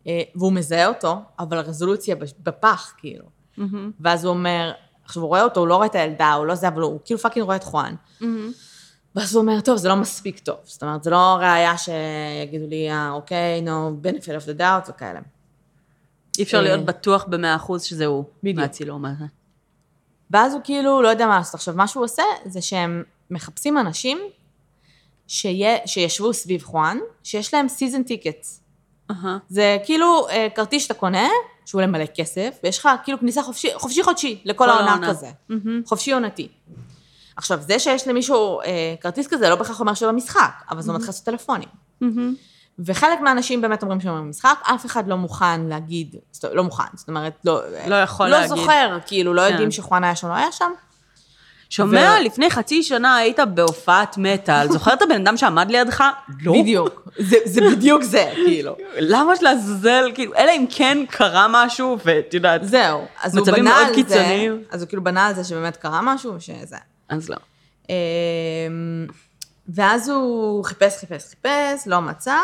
[0.07, 3.25] אה, והוא מזהה אותו, אבל הרזולוציה בפח, כאילו.
[3.57, 3.91] מהמם.
[4.01, 4.73] ואז הוא אומר,
[5.05, 7.21] עכשיו הוא רואה אותו, הוא לא רואה את הילדה, הוא לא זה, אבל הוא כאילו
[7.21, 7.95] fucking רואה את חואן.
[8.21, 8.53] מהמם.
[9.15, 10.57] ואז הוא אומר, טוב, זה לא מספיק טוב.
[10.65, 15.21] זאת אומרת, זה לא ראייה שיגידו לי, אה, אוקיי, no, benefit of the doubt וכאלה.
[16.39, 16.63] אי אפשר אה.
[16.63, 18.25] להיות בטוח במאה אחוז שזה הוא.
[18.43, 18.59] בדיוק.
[18.59, 19.25] מהצילום הזה.
[20.31, 21.55] ואז הוא כאילו לא יודע מה לעשות.
[21.55, 24.19] עכשיו, מה שהוא עושה, זה שהם מחפשים אנשים
[25.27, 28.61] שיה, שישבו סביב חואן, שיש להם season tickets.
[29.11, 29.39] אהה.
[29.49, 31.29] זה כאילו אה, כרטיס שאתה קונה,
[31.67, 35.09] שהוא למלא כסף, ויש לך כאילו כניסה חופשי, חופשי חודשי לכל כל העונה.
[35.09, 35.31] כזה.
[35.49, 35.83] מהמם.
[35.87, 36.49] חופשי עונתי.
[37.37, 41.09] עכשיו, זה שיש למישהו אה, כרטיס כזה, לא בהכרח אומר שהוא במשחק, אבל זה מתחיל
[41.09, 41.69] לעשות טלפונים.
[42.01, 42.35] מהמם.
[42.87, 46.15] וחלק מהאנשים באמת אומרים שהם במשחק, אף אחד לא מוכן להגיד,
[46.53, 48.49] לא מוכן, זאת אומרת, לא, לא יכול לא להגיד.
[48.49, 49.51] זוכר, כאילו, לא כן.
[49.51, 50.71] יודעים שחואן היה שם, לא היה שם.
[51.71, 56.05] שומע, ו- לפני חצי שנה היית בהופעת מטאל, זוכר את הבן אדם שעמד לידך?
[56.43, 56.53] לא.
[56.53, 58.77] בדיוק, זה, זה בדיוק זה, כאילו.
[58.99, 63.87] למה לעזאזל, כאילו, אלא אם כן קרה משהו, ואת יודעת, זהו, אז הוא בנה על
[63.87, 64.63] זה, קיצוניים.
[64.71, 66.77] אז הוא כאילו בנה על זה שבאמת קרה משהו, שזה.
[67.09, 67.37] אז לא.
[67.89, 67.95] אמ,
[69.69, 72.37] ואז הוא חיפש, חיפש, חיפש, לא מצא,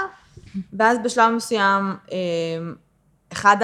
[0.73, 2.75] ואז בשלב מסוים, אמ,
[3.33, 3.57] אחד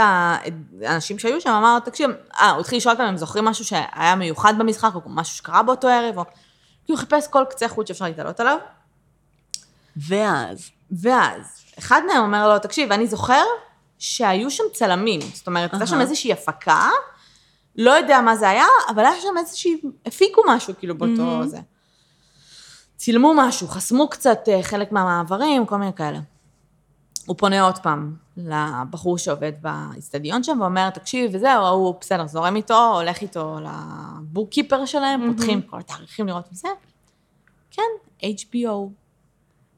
[0.82, 4.54] האנשים שהיו שם אמר, תקשיב, אה, הוא התחיל לשאול אותם אם זוכרים משהו שהיה מיוחד
[4.58, 6.24] במשחק, או משהו שקרה באותו ערב, או...
[6.84, 8.58] כי הוא חיפש כל קצה חוט שאפשר להתעלות עליו,
[9.96, 13.42] ואז, ואז אחד מהם אומר לו, תקשיב, אני זוכר
[13.98, 16.00] שהיו שם צלמים, זאת אומרת, הייתה שם.
[16.00, 16.88] איזושהי הפקה,
[17.76, 21.48] לא יודע מה זה היה, אבל היה שם איזושהי, הפיקו משהו כאילו באותו.
[21.48, 21.58] זה.
[22.96, 26.18] צילמו משהו, חסמו קצת אה, חלק מהמעברים, כל מיני כאלה.
[27.26, 32.94] הוא פונה עוד פעם לבחור שעובד באיצטדיון שם, ואומר, תקשיב, וזהו, הוא בסדר, זורם איתו,
[32.94, 35.32] הולך איתו לבוקקיפר שלהם, Mhm.
[35.36, 36.68] פותחים כל התאריכים לראות וזה.
[37.70, 37.82] כן,
[38.22, 38.88] HBO.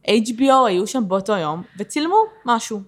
[0.06, 2.80] HBO היו שם באותו יום, וצילמו משהו.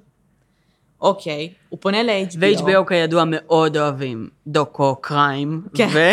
[1.01, 2.39] אוקיי, הוא פונה ל-HBO.
[2.41, 5.89] ו-HBO כידוע מאוד אוהבים דוקו קריים, כן.
[5.93, 6.11] ו-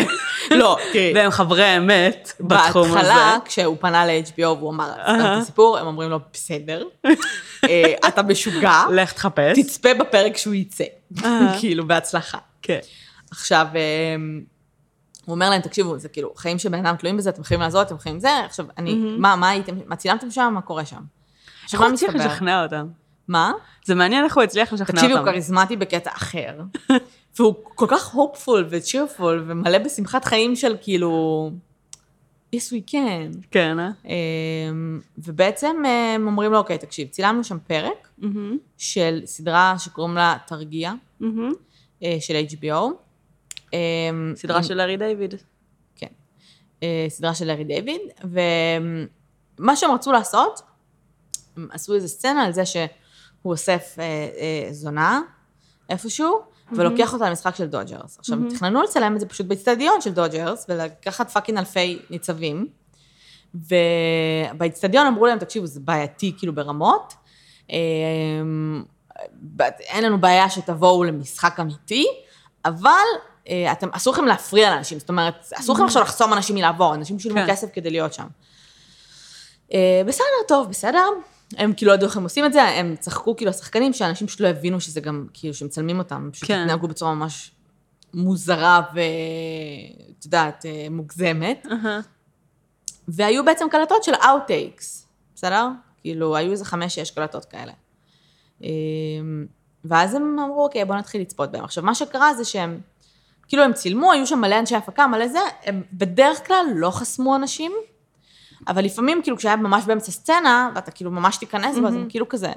[0.60, 1.12] לא, תראי.
[1.14, 2.94] והם חברי אמת בתחום הזה.
[2.94, 6.84] בהתחלה, כשהוא פנה ל-HBO והוא אמר, את הסיפור, הם אומרים לו, בסדר,
[7.64, 9.58] אה, אתה משוגע, לך תחפש.
[9.58, 10.84] תצפה בפרק שהוא יצא.
[11.60, 12.38] כאילו, בהצלחה.
[12.62, 12.78] כן.
[13.30, 13.80] עכשיו, אה,
[15.24, 17.82] הוא אומר להם, תקשיבו, זה כאילו, חיים של בן אדם תלויים בזה, אתם יכולים לעזור,
[17.82, 21.00] אתם יכולים זה, עכשיו, אני, מה, מה הייתם, מה צילמתם שם, מה קורה שם?
[21.64, 22.32] עכשיו, איך הוא מה הצליח מסתבר?
[22.32, 22.86] לשכנע אותם?
[23.28, 23.52] מה?
[23.84, 25.30] זה מעניין איך הוא הצליח לשכנע תקשיבי, הוא אותם.
[25.30, 26.60] כריזמטי בקטע אחר.
[27.36, 31.50] והוא כל כך הופפול וצ'ירפול ומלא בשמחת חיים של כאילו,
[32.56, 33.46] yes we can.
[33.50, 33.90] כן, אה?
[34.04, 35.76] אמ, ובעצם
[36.14, 40.92] הם אומרים לו, אוקיי, תקשיב, צילמנו שם פרק מהמם, של סדרה שקוראים לה תרגיע.
[42.02, 42.82] אה, של HBO.
[43.72, 45.34] אמ, סדרה של לארי דיוויד.
[45.96, 46.06] כן.
[46.82, 50.60] אה, סדרה של לארי דיוויד, ומה שהם רצו לעשות,
[51.56, 52.62] הם עשו איזה סצנה על זה
[53.44, 55.20] שהוא אוסף אה, אה, זונה
[55.90, 56.40] איפשהו,
[56.72, 58.18] ולוקח אותה למשחק של דודג'רס.
[58.18, 62.66] עכשיו, הם תכננו לצלם את זה פשוט באצטדיון של דודג'רס, ולקחת fucking אלפי ניצבים,
[63.54, 67.14] ובאצטדיון אמרו להם, תקשיבו, זה בעייתי כאילו ברמות,
[67.70, 67.76] אה,
[69.80, 72.06] אין לנו בעיה שתבואו למשחק אמיתי,
[72.64, 72.90] אבל
[73.48, 77.18] אה, אתם, אסור לכם להפריע לאנשים, זאת אומרת, אסור לכם עכשיו לחסום אנשים מלעבור, אנשים
[77.18, 77.46] שילמו כן.
[77.50, 78.26] כסף כדי להיות שם.
[79.74, 81.08] אה, בסדר, טוב, בסדר.
[81.56, 84.40] הם כאילו לא ידעו איך הם עושים את זה, הם צחקו כאילו השחקנים, שאנשים פשוט
[84.40, 86.60] לא הבינו שזה גם, כאילו, שמצלמים אותם, הם פשוט כן.
[86.60, 87.50] התנהגו בצורה ממש
[88.14, 91.66] מוזרה ואת יודעת, אה, מוגזמת.
[91.70, 92.00] אהה.
[93.08, 95.68] והיו בעצם קלטות של outtakes, בסדר?
[96.00, 97.72] כאילו, היו איזה חמש-שש קלטות כאלה.
[98.62, 99.46] אמ,
[99.84, 101.64] ואז הם אמרו, אוקיי, בואו נתחיל לצפות בהם.
[101.64, 102.80] עכשיו, מה שקרה זה שהם,
[103.48, 107.36] כאילו, הם צילמו, היו שם מלא אנשי הפקה, מלא זה, הם בדרך כלל לא חסמו
[107.36, 107.72] אנשים,
[108.68, 112.28] אבל לפעמים, כאילו, כשהיה ממש באמצע סצנה, ואתה כאילו ממש תיכנס בו, אז הם כאילו
[112.28, 112.52] כזה,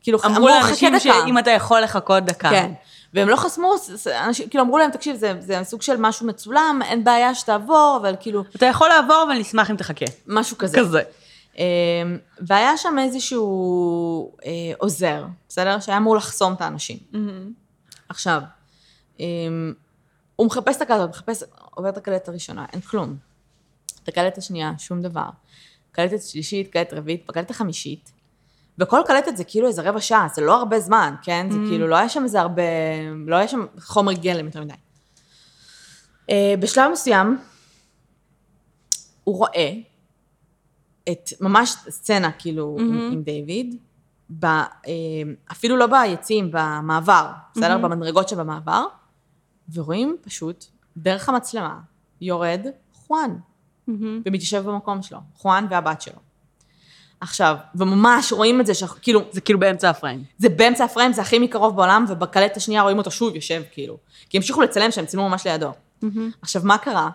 [0.00, 0.98] כאילו, אמרו לאנשים.
[0.98, 2.50] שאם אתה יכול לחכות דקה.
[2.50, 2.72] כן.
[3.14, 3.74] והם לא חסמו,
[4.26, 8.14] אנשים, כאילו אמרו להם, תקשיב, זה, זה סוג של משהו מצולם, אין בעיה שתעבור, אבל
[8.20, 10.04] כאילו, אתה יכול לעבור, אבל נשמח אם תחכה.
[10.26, 10.78] משהו כזה.
[10.78, 11.02] כזה.
[11.58, 11.64] אמ,
[12.40, 15.80] והיה שם איזשהו אה, עוזר, בסדר?
[15.80, 16.96] שהיה אמור לחסום את האנשים.
[18.08, 18.42] עכשיו,
[19.20, 19.72] אמ,
[20.36, 21.42] הוא מחפש את הקלטות, מחפש,
[21.74, 23.16] עובר את הקלטת הראשונה, אין כלום.
[24.02, 25.28] את הקלטת השנייה, שום דבר.
[25.92, 28.12] קלטת שלישית, קלטת רביעית, בקלטת החמישית.
[28.78, 31.46] וכל קלטת זה כאילו איזה רבע שעה, זה לא הרבה זמן, כן?
[31.50, 32.62] זה כאילו, לא היה שם איזה הרבה,
[33.26, 34.74] לא היה שם חומר גלם יותר מדי.
[36.30, 37.38] אה, בשלב מסוים,
[39.24, 39.72] הוא רואה
[41.12, 43.76] את ממש סצנה כאילו עם, עם דיוויד,
[44.38, 44.62] ב, אה,
[45.52, 47.78] אפילו לא ביציעים, במעבר, בסדר?
[47.78, 48.84] במדרגות שבמעבר,
[49.74, 50.64] ורואים פשוט
[50.96, 51.80] דרך המצלמה
[52.20, 53.36] יורד חואן,
[54.26, 56.18] ומתיישב במקום שלו, חואן והבת שלו.
[57.20, 60.24] עכשיו, וממש רואים את זה, שכאילו, זה כאילו באמצע הפריים.
[60.38, 63.96] זה באמצע הפריים, זה הכי מקרוב בעולם, ובקלטת השנייה רואים אותו שוב יושב, כאילו.
[64.28, 65.72] כי המשיכו לצלם שהם צילמו ממש לידו.
[66.42, 67.10] עכשיו, מה קרה?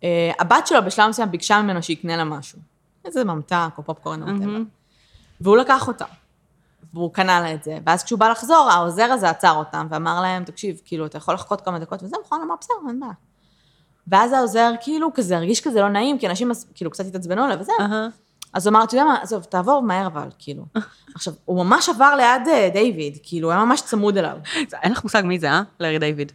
[0.00, 0.04] Uh,
[0.38, 2.58] הבת שלו בשלב מסוים ביקשה ממנו שיקנה לה משהו.
[3.04, 4.60] איזה ממתק או פופקורן או whatever.
[5.40, 6.04] והוא לקח אותה.
[6.94, 7.78] והוא קנה לה את זה.
[7.86, 11.60] ואז כשהוא בא לחזור, העוזר הזה עצר אותם ואמר להם, תקשיב, כאילו, אתה יכול לחכות
[11.60, 12.42] כמה דקות וזה, נכון?
[12.42, 13.12] אמר, בסדר, אין בעיה.
[14.08, 17.72] ואז העוזר כאילו כזה הרגיש כזה לא נעים, כי אנשים כאילו קצת התעצבנו עליו וזה.
[17.80, 18.08] אהה.
[18.52, 20.62] אז הוא אמר, אתה יודע מה, עזוב, תעבור מהר אבל, כאילו.
[21.14, 24.36] עכשיו, הוא ממש עבר ליד אה, דיוויד, כאילו, הוא היה ממש צמוד אליו.
[24.82, 25.62] אין לך מושג מי זה, אה?
[25.80, 26.32] לארי דיוויד.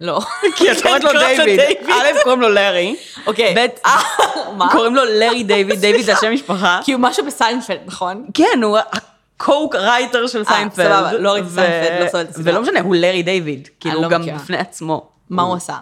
[0.00, 0.20] לא.
[0.56, 1.60] כי את קוראת לו דיוויד.
[1.88, 2.96] א', קוראים לו לארי.
[3.26, 3.54] אוקיי.
[3.54, 4.00] ב', אה?
[4.72, 6.80] קוראים לו לארי דיוויד, דיוויד זה השם משפחה.
[6.84, 8.26] כי הוא משהו בסיינפלד, נכון?
[8.34, 10.86] כן, הוא ה co-writer של סיינפלד.
[10.86, 12.52] סבבה, לא ראיתי סיינפלד, לא הסדרה.
[12.52, 13.68] ולא משנה, הוא לארי דיוויד.
[13.80, 14.38] כאילו, לא הוא גם מכירה.
[14.38, 15.08] בפני עצמו.
[15.30, 15.76] מה הוא עשה?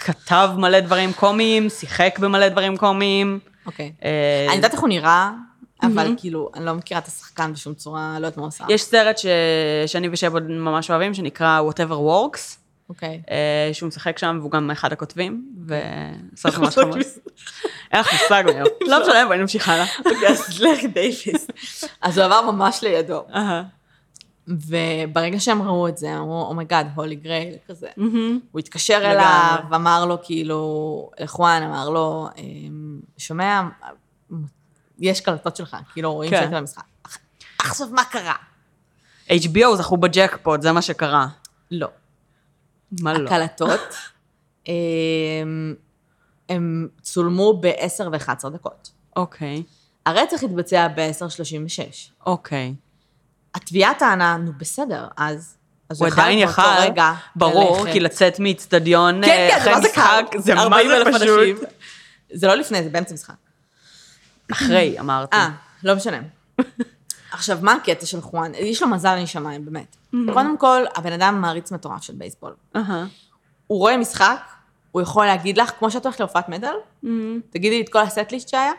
[0.00, 3.38] כתב מלא דברים קומיים, שיחק במלא דברים קומיים.
[3.66, 3.92] אוקיי.
[4.04, 5.30] אה, אני יודעת איך הוא נראה,
[5.82, 8.64] אבל כאילו, אני לא מכירה את השחקן בשום צורה, לא יודעת מה הוא עושה.
[8.68, 9.16] יש סרט.
[9.86, 12.56] שאני ושבוד ממש אוהבים, שנקרא Whatever Works,
[12.88, 13.22] אוקיי.
[13.30, 16.98] אה, שהוא משחק שם, והוא גם אחד הכותבים, וסרט ממש חמוד.
[17.92, 18.64] אין לך מושג מהם.
[18.80, 19.86] לא משנה, בואי נמשיך הלאה.
[19.98, 21.46] אוקיי, אז לארי דיוויד.
[22.02, 23.24] אז הוא עבר ממש לידו.
[24.50, 27.88] וברגע שהם ראו את זה, הם אמרו, oh my god, holy grail, כזה.
[27.96, 28.40] מהמם.
[28.52, 29.12] הוא התקשר לגמרי.
[29.12, 30.60] אליו, אמר לו כאילו,
[31.20, 33.62] לחואן, אמר לו, אמ, שומע,
[34.98, 36.36] יש קלטות שלך, כאילו רואים כן.
[36.36, 36.82] שהיית במשחק.
[37.06, 37.18] "אח-
[37.58, 38.34] עכשיו מה קרה?
[39.28, 41.26] HBO זכו בג'קפוט, זה מה שקרה.
[41.70, 41.88] לא.
[43.00, 43.28] מה לא?
[43.30, 43.80] הקלטות,
[44.68, 44.72] אמ,
[46.48, 48.90] הם צולמו ב-10 ו-11 דקות.
[49.16, 49.62] אוקיי,
[50.06, 52.10] הרצח התבצע ב-10.36.
[52.26, 52.74] אוקיי.
[53.54, 55.56] התביעה טענה, נו בסדר, אז...
[55.88, 56.62] אז הוא עדיין יכל,
[57.36, 57.92] ברור.
[57.92, 60.24] כי לצאת מאיצטדיון כן, כן, זה אחרי משחק.
[60.38, 61.68] זה מה 40,000 זה פשוט.
[62.32, 63.34] זה לא לפני, זה באמצע משחק.
[64.52, 65.36] אחרי, אמרתי.
[65.36, 65.48] אה,
[65.82, 66.18] לא משנה.
[67.32, 68.52] עכשיו, מה הקטע של חואן?
[68.54, 69.96] יש לו מזל משמיים, באמת.
[70.32, 72.54] קודם כל, הבן אדם מעריץ מטורף של בייסבול.
[73.66, 74.40] הוא רואה משחק,
[74.92, 76.74] הוא יכול להגיד לך, כמו שאת הולכת להופעת מטאל,
[77.50, 78.72] תגידי לי את כל הסט-ליסט שהיה,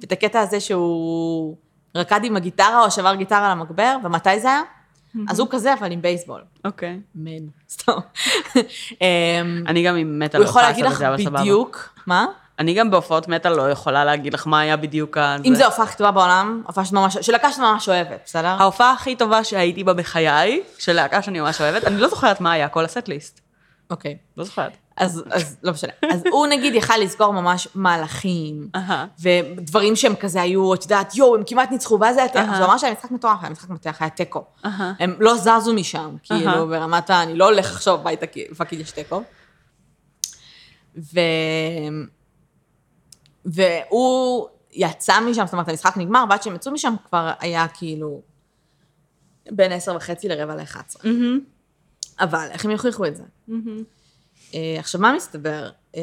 [0.00, 1.56] ואת הקטע הזה שהוא
[1.94, 4.62] רקד עם הגיטרה או שבר גיטרה על המגבר, ומתי זה היה?
[5.28, 6.40] אז הוא כזה, אבל עם בייסבול.
[6.64, 7.00] אוקיי.
[7.14, 7.92] מן, סתם.
[9.00, 11.02] אמ, אני גם עם מטאל הוא יכול להגיד לך.
[11.32, 12.26] בדיוק, מה?
[12.58, 15.36] אני גם בהופעות מטאל לא יכולה להגיד לך מה היה בדיוק ה...
[15.44, 18.48] אם זו הופעה הכי טובה בעולם, הופעה שאת ממש, שלהקה שאת ממש אוהבת, בסדר?
[18.48, 22.52] ההופעה הכי טובה שהייתי בה בחיי, של להקה שאני ממש אוהבת, אני לא זוכרת מה
[22.52, 23.40] היה כל ה setlist.
[23.90, 24.16] אוקיי.
[24.36, 24.72] לא זוכרת.
[25.00, 25.92] אז, אז לא משנה.
[26.12, 28.68] אז הוא נגיד יכל לזכור ממש מהלכים.
[29.22, 32.44] ודברים שהם כזה היו, את יודעת, יואו, הם כמעט ניצחו, ואז היה תיקו.
[32.56, 34.44] הוא אמר שהיה משחק מטורף, היה משחק מטורף, היה תיקו.
[34.98, 36.68] הם לא זזו משם, כאילו.
[36.68, 37.22] ברמת ה...
[37.22, 39.22] אני לא הולך עכשיו הביתה, כי fucking יש תיקו.
[40.96, 41.20] ו...
[43.44, 48.22] והוא יצא משם, זאת אומרת, המשחק נגמר, ועד שהם יצאו משם כבר היה כאילו
[49.50, 51.12] בין עשר וחצי לרבע לאחת עשרה.
[51.12, 51.40] מהמם.
[52.20, 53.22] אבל איך הם יוכיחו את זה?
[53.48, 53.82] מהמם.
[54.54, 55.70] אה, עכשיו, מה מסתבר?
[55.96, 56.00] אה,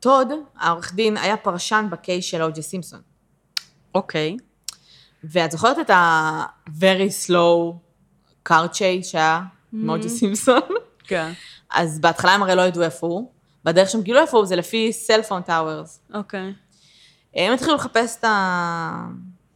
[0.00, 3.00] טוד, העורך דין, היה פרשן בקייס של אוג'י סימפסון.
[3.94, 4.36] אוקיי.
[5.24, 7.74] ואת זוכרת את ה-very slow
[8.48, 9.40] card chase שהיה
[9.72, 10.60] עם אוג'י סימפסון?
[11.04, 11.32] כן.
[11.70, 13.32] אז בהתחלה הם הרי לא ידעו איפה הוא.
[13.64, 16.00] בדרך שהם גילו איפה הוא זה לפי סלפון טאוורס.
[16.14, 16.52] אוקיי.
[17.34, 18.24] הם התחילו לחפש את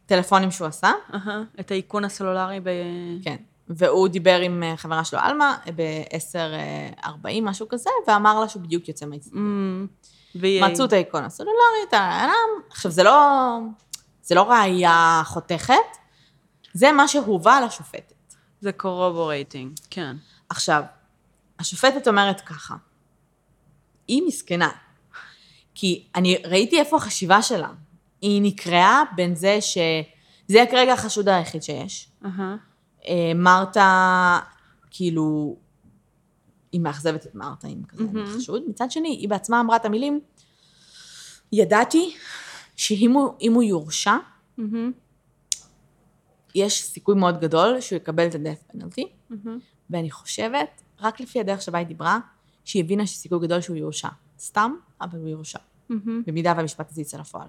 [0.05, 1.41] הטלפונים שהוא עשה, אהה.
[1.59, 2.69] את האיכון הסלולרי ב...
[3.23, 3.35] כן.
[3.69, 9.05] והוא דיבר עם אה, חברה שלו, עלמה, ב-10.40, משהו כזה, ואמר לה שהוא בדיוק יוצא
[9.05, 9.43] מהאצטדיון.
[9.43, 9.87] אמ,
[10.35, 10.63] והיא...
[10.63, 12.61] מצאו את האיקון הסלולרי, את העולם.
[12.69, 13.59] עכשיו, זה לא,
[14.21, 15.75] זה לא ראייה חותכת,
[16.73, 18.13] זה מה שהובא לשופטת.
[18.61, 20.15] זה קורובורייטינג, כן.
[20.49, 20.83] עכשיו,
[21.59, 22.75] השופטת אומרת ככה,
[24.07, 24.69] היא מסכנה,
[25.75, 27.69] כי אני ראיתי איפה החשיבה שלה.
[28.21, 32.09] היא נקרעה בין זה שזה כרגע החשוד היחיד שיש.
[32.25, 32.55] אהה.
[33.07, 34.39] אה, מרתה,
[34.91, 35.57] כאילו,
[36.71, 38.25] היא מאכזבת את מרתה עם כזה מהמם.
[38.25, 38.63] חשוד.
[38.67, 40.19] מצד שני, היא בעצמה אמרה את המילים,
[41.51, 42.15] ידעתי
[42.75, 44.15] שאם הוא, הוא יורשע,
[44.57, 44.91] מהמם.
[46.55, 49.59] יש סיכוי מאוד גדול שהוא יקבל את ה-death penalty, מהמם.
[49.89, 52.19] ואני חושבת, רק לפי הדרך שבה היא דיברה,
[52.65, 54.09] שהיא הבינה שיש סיכוי גדול שהוא יורשע.
[54.39, 55.59] סתם, אבל הוא יורשע.
[55.89, 56.23] מהמם.
[56.27, 57.47] במידה והמשפט הזה יצא לפועל.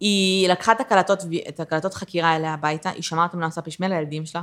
[0.00, 4.26] היא לקחה את הקלטות, את הקלטות חקירה אליה הביתה, היא שמעה אותם נאנסאפ, השמיעה לילדים
[4.26, 4.42] שלה,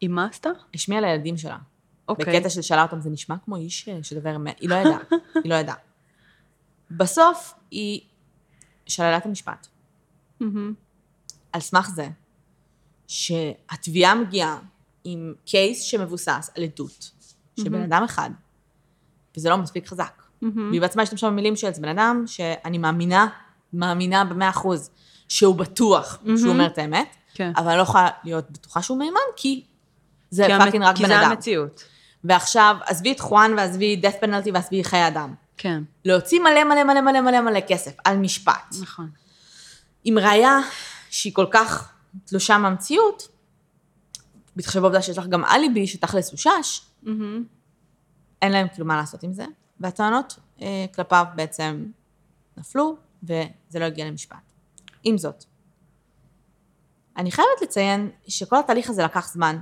[0.00, 0.50] עם מה עשתה?
[0.74, 1.58] השמיעה לילדים שלה.
[2.08, 2.36] אוקיי.
[2.36, 4.98] בקטע של שאלה אותם, זה נשמע כמו איש אה, שדובר אמת, היא לא ידעה,
[5.34, 5.74] היא לא ידעה.
[6.90, 8.00] בסוף היא
[8.86, 9.66] שללה את המשפט.
[11.52, 12.08] על סמך זה
[13.08, 14.58] שהתביעה מגיעה
[15.04, 17.10] עם קייס שמבוסס על עדות
[17.56, 18.30] של בן אדם אחד,
[19.36, 20.22] וזה לא מספיק חזק.
[20.42, 23.26] והיא בעצמה השתמשה במילים של זה בן אדם שאני מאמינה,
[23.72, 24.90] מאמינה במאה אחוז,
[25.28, 27.52] שהוא בטוח שהוא אומר את האמת, כן.
[27.56, 29.64] אבל אני לא יכולה להיות בטוחה שהוא מהימן, כי
[30.30, 31.30] זה כי fucking רק כי בן זה אדם.
[31.30, 31.84] המציאות.
[32.24, 35.34] ועכשיו, עזבי את חואן ועזבי death penalty ועזבי חיי אדם.
[35.56, 35.82] כן.
[36.04, 39.10] להוציא מלא מלא מלא מלא מלא מלא כסף על משפט, נכון.
[40.04, 40.58] עם ראייה
[41.10, 41.92] שהיא כל כך
[42.24, 43.28] תלושה מהמציאות,
[44.56, 47.44] בהתחשב בעובדה שיש לך גם אליבי שתכלס הוא שש, מהמם.
[48.42, 49.44] אין להם כאילו מה לעשות עם זה,
[49.80, 51.84] והטענות אה, כלפיו בעצם
[52.56, 54.36] נפלו, וזה לא הגיע למשפט.
[55.04, 55.44] עם זאת,
[57.16, 59.56] אני חייבת לציין שכל התהליך הזה לקח זמן.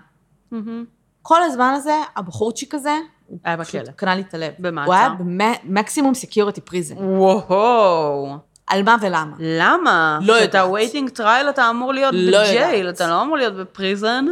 [0.50, 0.84] מהמם.
[1.22, 2.96] כל הזמן הזה, הבחורצ'יק הזה,
[3.26, 3.92] הוא היה פשוט בכלא.
[3.92, 4.52] קנה לי את הלב.
[4.58, 4.92] במעצר?
[4.92, 6.94] הוא היה ב maximum security prison.
[6.98, 8.36] וואו.
[8.66, 9.36] על מה ולמה?
[9.38, 10.18] למה?
[10.22, 10.90] לא כשאתה יודעת.
[10.92, 12.94] waiting trial אתה אמור להיות לא ב jail, יודעת.
[12.94, 14.26] אתה לא אמור להיות ב prison.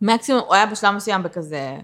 [0.00, 1.76] מקסימום, הוא היה בשלב מסוים בכזה,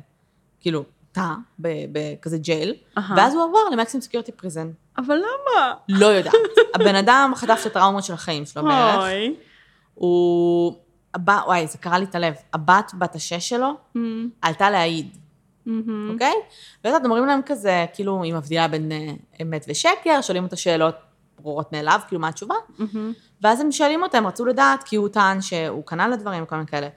[0.60, 1.26] כאילו, תא,
[1.58, 3.14] בכזה jail, אהה.
[3.16, 4.70] ואז הוא עבר ל maximum security prison.
[4.98, 5.74] אבל למה?
[5.88, 6.34] לא יודעת.
[6.74, 9.02] הבן אדם חטף את הטראומות של החיים שלו בערך.
[9.02, 9.34] אוי.
[9.94, 10.74] הוא...
[11.14, 12.34] הבת, וואי, זה קרע לי את הלב.
[12.52, 14.28] הבת בת השש שלו מהמם.
[14.42, 15.16] עלתה להעיד,
[15.66, 16.10] מהמם.
[16.12, 16.34] אוקיי?
[16.84, 20.94] ואז אתם אומרים להם כזה, כאילו, היא מבדילה בין אה, אמת ושקר, שואלים אותה שאלות
[21.40, 22.54] ברורות מאליו, כאילו, מה התשובה?
[22.78, 23.12] מהמם.
[23.42, 26.66] ואז הם שואלים אותה, הם רצו לדעת, כי הוא טען שהוא קנה לדברים וכל מיני
[26.66, 26.88] כאלה.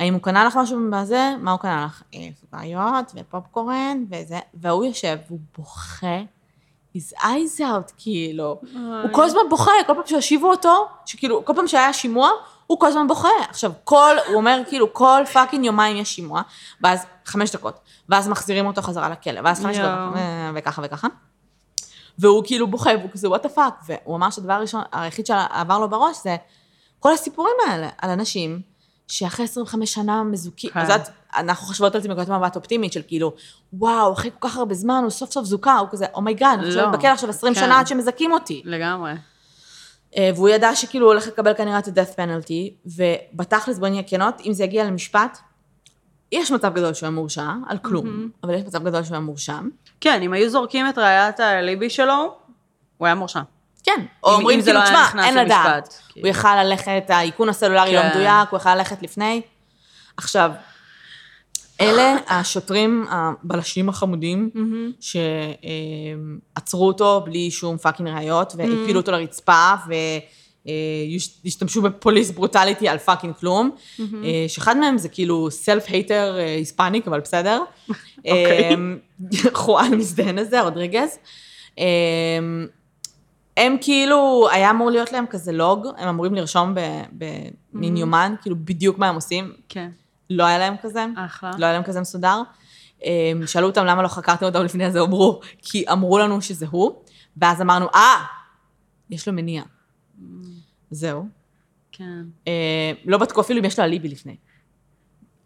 [0.00, 1.34] האם הוא קנה לך משהו בזה?
[1.40, 2.02] מה הוא קנה לך?
[2.14, 6.18] אה, סוכריות ופופקורן וזה, והוא יושב והוא בוכה,
[6.96, 8.60] his eyes out, כאילו.
[9.02, 12.30] הוא כל הזמן בוכה, כל פעם שהושיבו אותו, שכאילו, כל פעם שהיה שימוע,
[12.66, 13.28] הוא כל הזמן בוכה.
[13.48, 16.42] עכשיו, כל, הוא אומר, כאילו, כל fucking יומיים יש שימוע,
[16.80, 19.76] ואז חמש דקות, ואז מחזירים אותו חזרה לכלא, ואז חמש.
[19.76, 21.08] דקות, אה, וככה וככה.
[22.18, 25.88] והוא כאילו בוכה, והוא כזה, what the fuck, והוא אמר שהדבר הראשון, היחיד שעבר לו
[25.88, 26.36] בראש זה
[26.98, 28.60] כל הסיפורים האלה, על אנשים
[29.10, 30.80] שאחרי 25 שנה מזוכים, כן.
[30.80, 31.00] אז את,
[31.36, 33.32] אנחנו חושבות על זה מנקודת מבט אופטימית של כאילו,
[33.72, 36.58] וואו, אחרי כל כך הרבה זמן, הוא סוף סוף זוכה, הוא כזה, oh my god,
[36.58, 37.60] אני חושבת לא, בכלא עכשיו 20 כן.
[37.60, 38.62] שנה עד שמזכים אותי.
[38.64, 39.12] לגמרי.
[40.16, 44.40] אה, והוא ידע שכאילו הוא הולך לקבל כנראה את ה-death penalty, ובתכלס בוא נהיה כנות,
[44.46, 45.38] אם זה יגיע למשפט,
[46.32, 49.58] יש מצב גדול שהוא היה מורשע, על כלום, אבל יש מצב גדול שהוא היה מורשע.
[50.00, 52.34] כן, אם היו זורקים את ראיית האליבי שלו,
[52.98, 53.40] הוא היה מורשע.
[53.84, 55.94] כן, או אם- אומרים אם זה כאילו, לא היה נכנס אין למשפט.
[56.08, 56.26] כאילו.
[56.26, 58.08] הוא יכל ללכת, האיכון הסלולרי לא כן.
[58.10, 59.40] מדויק, הוא יכל ללכת לפני.
[60.16, 60.50] עכשיו,
[61.80, 64.50] אלה השוטרים הבלשים החמודים,
[65.00, 69.72] שעצרו אותו בלי שום fucking ראיות, והפילו אותו לרצפה,
[71.44, 73.70] והשתמשו ב police brutality על fucking כלום,
[74.00, 74.04] אה,
[74.48, 77.62] שאחד מהם זה כאילו self hater Hispanic, אבל בסדר.
[78.18, 78.70] אוקיי.
[78.70, 78.74] אה,
[79.52, 81.18] חואן מזדיין הזה, רודריגז.
[83.56, 86.74] הם כאילו, היה אמור להיות להם כזה log, הם אמורים לרשום
[87.12, 89.90] במין יומן, כאילו בדיוק מה הם עושים, כן.
[90.30, 91.06] לא היה להם כזה.
[91.16, 91.50] אחלה.
[91.58, 92.42] לא היה להם כזה מסודר.
[93.04, 96.92] אמ, שאלו אותם למה לא חקרתם אותם לפני זה, אמרו, כי אמרו לנו שזה הוא,
[97.36, 98.24] ואז אמרנו, אה,
[99.10, 99.62] יש לו מניע.
[100.90, 101.26] זהו.
[101.92, 102.22] כן.
[102.48, 104.36] אה, לא בדקו אפילו אם יש לו אליבי לפני.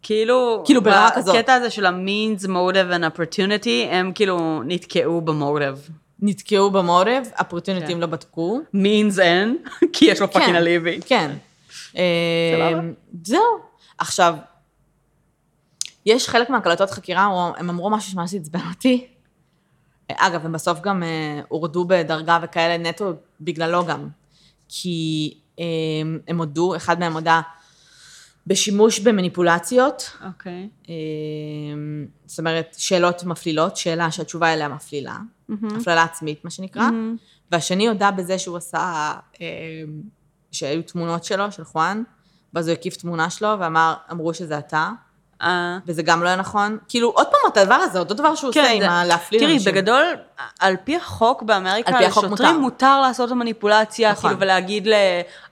[0.01, 1.35] כאילו, כאילו ברמה כזאת.
[1.35, 5.89] בקטע הזה של ה-means, motive and opportunity, הם כאילו נתקעו במוטיב.
[6.19, 7.99] נתקעו במוטב, הפורטוניטים כן.
[7.99, 8.59] לא בדקו.
[8.73, 9.57] means אין,
[9.93, 10.99] כי יש לו פאקינג אליבי.
[11.05, 11.31] כן.
[11.89, 12.79] סבבה.
[12.79, 12.93] אמ,
[13.23, 13.41] זהו.
[13.97, 14.35] עכשיו,
[16.05, 19.07] יש חלק מהקלטות חקירה, הם אמרו משהו שממש עצבן אותי.
[20.11, 24.07] אגב, הם בסוף גם אה, הורדו בדרגה וכאלה נטו בגללו גם.
[24.69, 25.63] כי אה,
[26.27, 27.41] הם הודו, אחד מהם הודה
[28.47, 30.69] בשימוש במניפולציות, אוקיי.
[30.89, 30.93] אה,
[32.25, 35.17] זאת אומרת, שאלות מפלילות, שאלה שהתשובה אליה מפלילה,
[35.77, 36.89] הפללה עצמית, מה שנקרא,
[37.51, 39.47] והשני הודה בזה שהוא עשה, אה,
[40.51, 42.03] שהיו תמונות שלו, של חואן,
[42.53, 44.91] ואז הוא הקיף תמונה שלו ואמר, אמרו שזה אתה,
[45.41, 46.77] אה, וזה גם לא היה נכון.
[46.87, 49.71] כאילו, עוד פעם, הדבר הזה, אותו דבר שהוא עושה עם זה- הלהפליל כן, תראי, אנשים.
[49.73, 50.03] בגדול,
[50.59, 52.61] על פי החוק באמריקה, על פי החוק לשוטרים מותר.
[52.61, 54.29] מותר לעשות את המניפולציה, נכון.
[54.29, 54.87] כאילו, ולהגיד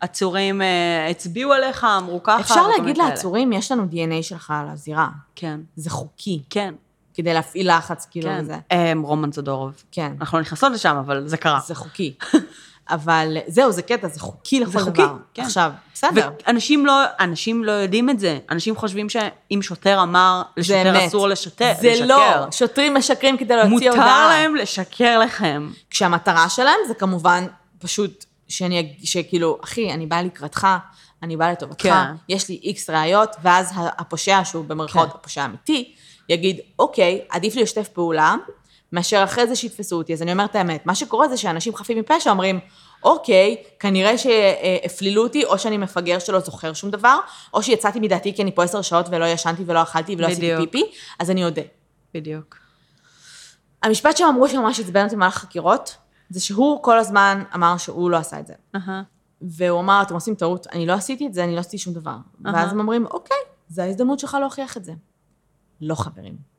[0.01, 2.97] לעצורים, אה, הצביעו עליך, אמרו ככה, אפשר להגיד.
[2.97, 5.07] לעצורים, יש לנו DNA שלך על הזירה.
[5.35, 6.73] כן, זה חוקי, כן,
[7.13, 8.39] כדי להפעיל לחץ, כאילו, כן.
[8.41, 8.55] וזה.
[8.71, 9.83] אה, רומן זדורוב.
[9.91, 11.59] כן, אנחנו לא נכנסות לשם, אבל זה קרה.
[11.65, 12.13] זה חוקי.
[12.89, 15.07] אבל זהו, זה קטע, זה חוקי לכל זה דבר.
[15.07, 15.43] חוקי, כן.
[15.43, 16.29] עכשיו, בסדר.
[16.47, 18.39] ואנשים לא, אנשים לא יודעים את זה.
[18.49, 21.07] אנשים חושבים שאם שוטר אמר זה לשוטר אמת.
[21.07, 22.05] אסור לשטר, זה לשקר.
[22.05, 24.27] לא, שוטרים משקרים כדי להוציא מותר הודעה.
[24.29, 25.71] להם לשקר לכם.
[25.89, 27.47] כשהמטרה שלהם זה כמובן
[27.79, 30.67] פשוט שאני, שכאילו, אחי, אני באה לקראתך,
[31.23, 32.11] אני באה לטובתך, כן.
[32.29, 35.15] יש לי איקס ראיות, ואז הפושע, שהוא במרכאות כן.
[35.19, 35.93] הפושע האמיתי,
[36.29, 38.35] יגיד, אוקיי, עדיף לי לשתף פעולה,
[38.93, 40.13] מאשר אחרי זה שיתפסו אותי.
[40.13, 42.59] אז אני אומרת את האמת, מה שקורה זה שאנשים חפים מפשע אומרים,
[43.03, 47.19] אוקיי, כנראה שהפלילו אותי, או שאני מפגר שלא זוכר שום דבר,
[47.53, 50.71] או שיצאתי מדעתי כי אני פה עשר שעות ולא ישנתי ולא אכלתי ולא עשיתי בדיוק.
[50.71, 51.61] פיפי, אז אני אודה.
[52.13, 52.57] בדיוק.
[53.83, 55.95] המשפט שהם אמרו שממש עצבן אותי במהלך החקירות,
[56.29, 58.53] זה שהוא כל הזמן אמר שהוא לא עשה את זה.
[58.75, 59.03] אהה.
[59.41, 62.15] והוא אמר, אתם עושים טעות, אני לא עשיתי את זה, אני לא עשיתי שום דבר.
[62.43, 63.37] ואז הם אומרים, אוקיי,
[63.69, 64.93] זו ההזדמנות שלך להוכיח את זה.
[65.81, 66.52] לא חברים.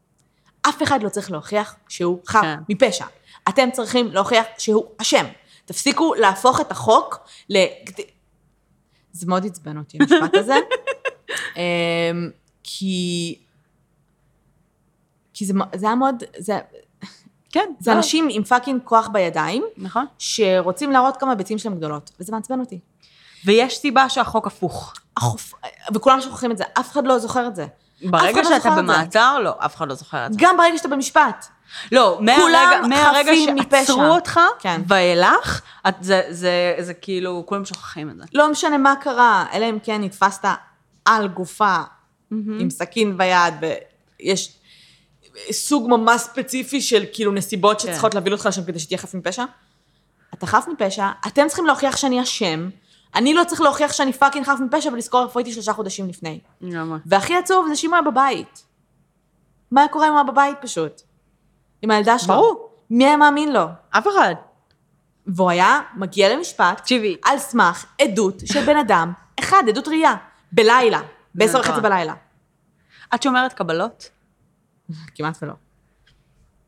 [0.68, 2.58] אף אחד לא צריך להוכיח שהוא חף כן.
[2.68, 3.06] מפשע.
[3.48, 5.24] אתם צריכים להוכיח שהוא אשם.
[5.64, 7.56] תפסיקו להפוך את החוק ל...
[9.12, 10.54] זה מאוד עצבן אותי, המשפט הזה.
[11.56, 12.30] אמ,
[12.62, 13.38] כי...
[15.34, 16.22] כי זה, זה היה מאוד...
[16.38, 16.58] זה,
[17.50, 17.96] כן, זה לא.
[17.96, 20.06] אנשים עם פאקינג כוח בידיים, נכון.
[20.18, 22.80] שרוצים להראות כמה ביצים שלהם גדולות, וזה מעצבן אותי.
[23.44, 24.94] ויש סיבה שהחוק הפוך.
[25.16, 25.54] החופ...
[25.94, 27.66] וכולם שוכחים את זה, אף אחד לא זוכר את זה.
[28.02, 28.70] ברגע לא שאתה.
[28.70, 30.38] במעצר, לא, אף אחד לא זוכר את זה.
[30.42, 31.46] גם ברגע שאתה במשפט.
[31.92, 33.32] לא, מהרגע.
[33.70, 34.82] שעצרו אותך, כן.
[34.88, 38.24] ואילך, את- זה, זה, זה כאילו, כולם שוכחים את זה.
[38.34, 40.44] לא משנה מה קרה, אלא אם כן נתפסת
[41.04, 41.76] על גופה,
[42.30, 43.54] עם סכין ביד,
[44.20, 44.52] ויש
[45.50, 47.88] סוג ממש ספציפי של כאילו נסיבות כן.
[47.88, 49.44] שצריכות להביא אותך לשם כדי שתהיה חף מפשע.
[50.34, 52.68] אתה חף מפשע, אתם צריכים להוכיח שאני אשם,
[53.14, 56.40] אני לא צריך להוכיח שאני fucking חף מפשע ולזכור איפה הייתי שלושה חודשים לפני.
[56.60, 56.98] לגמרי.
[57.06, 58.64] והכי עצוב זה שאם הוא היה בבית.
[59.70, 61.00] מה היה קורה אם הוא היה בבית פשוט?
[61.82, 62.34] עם הילדה שלו.
[62.34, 62.70] ברור.
[62.90, 63.64] מי היה מאמין לו?
[63.90, 64.34] אף אחד.
[65.26, 67.16] והוא היה מגיע למשפט תקשיבי.
[67.24, 70.14] על סמך עדות של בן אדם, אחד, עדות ראייה,
[70.52, 71.00] בלילה,
[71.34, 71.80] בעשר וחצי.
[71.80, 72.14] בלילה.
[73.14, 74.10] את שומרת קבלות?
[75.14, 75.52] כמעט ולא.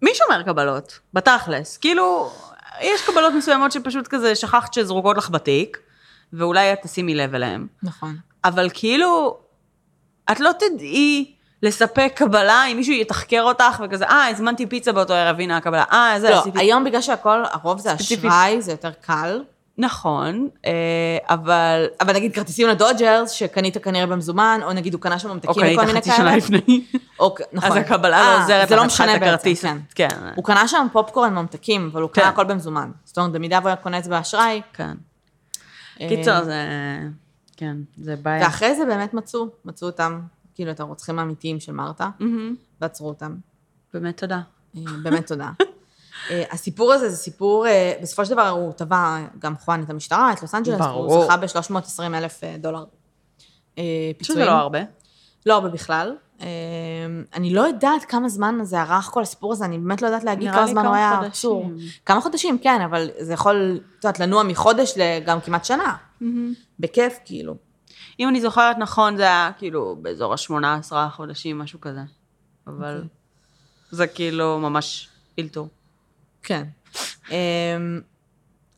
[0.02, 0.98] מי שומר קבלות?
[1.14, 1.76] בתכלס.
[1.76, 2.32] כאילו,
[2.80, 5.78] יש קבלות מסוימות שפשוט כזה שכחת שזרוקות לך בתיק,
[6.32, 7.66] ואולי את תשימי לב אליהן.
[7.82, 8.16] נכון.
[8.44, 9.36] אבל כאילו,
[10.32, 15.40] את לא תדעי לספק קבלה אם מישהו יתחקר אותך וכזה, אה, הזמנתי פיצה באותו ערב,
[15.40, 16.58] הנה הקבלה, אה, זה לא, עשיתי.
[16.58, 17.94] היום בגלל שהכל, הרוב זה.
[17.94, 19.40] אשראי, זה יותר קל.
[19.78, 20.72] נכון, אה,
[21.30, 21.86] אבל...
[22.00, 26.00] אבל נגיד כרטיסים לדודג'רס, שקנית כנראה במזומן, או נגיד הוא קנה שם ממתקים וכל מיני
[26.00, 26.16] חצי כאלה.
[26.16, 26.84] שנה לפני.
[27.20, 27.70] או, נכון.
[27.70, 29.64] אז הקבלה אה, לא עוזרת זה לך, לא את הכרטיס.
[29.64, 29.78] כן.
[29.94, 30.08] כן.
[30.34, 32.20] הוא קנה שם פופקורן ממתקים, אבל הוא כן.
[32.20, 32.90] קנה הכל במזומן.
[33.04, 34.62] זאת אומרת, במידה והוא היה קונה את זה באשראי.
[34.72, 34.92] כן.
[36.00, 36.64] אה, קיצר, זה...
[37.56, 38.44] כן, זה בעיה.
[38.44, 40.20] ואחרי זה באמת מצאו, מצאו אותם,
[40.54, 42.08] כאילו, את הרוצחים האמיתיים של מרתה.
[42.80, 43.36] ועצרו אותם.
[43.94, 44.40] באמת תודה.
[44.76, 45.50] אה, באמת תודה.
[46.30, 50.32] אה, הסיפור הזה זה סיפור, אה, בסופו של דבר הוא תבע גם חואן את המשטרה,
[50.32, 50.80] את לוס אנג'לס.
[50.80, 52.84] הוא זכה ב-320 אלף דולר
[53.78, 54.46] אה, שזה פיצויים.
[54.48, 54.78] לא הרבה.
[55.46, 56.16] לא הרבה בכלל.
[56.40, 56.46] אה,
[57.34, 60.50] אני לא יודעת כמה זמן זה ארך כל הסיפור הזה, אני באמת לא יודעת להגיד
[60.50, 61.20] כמה זמן הוא היה.
[61.20, 61.70] עצור.
[62.06, 65.96] כמה חודשים, כן, אבל זה יכול, את יודעת, לנוע מחודש לגם כמעט שנה.
[66.80, 67.56] בכיף, כאילו.
[68.20, 72.00] אם אני זוכרת נכון, זה היה כאילו באזור ה-18 חודשים, משהו כזה.
[72.66, 73.08] אבל אוקיי.
[73.90, 75.08] זה כאילו ממש
[75.38, 75.68] אילתור,
[76.42, 76.64] כן.
[77.30, 77.76] אה,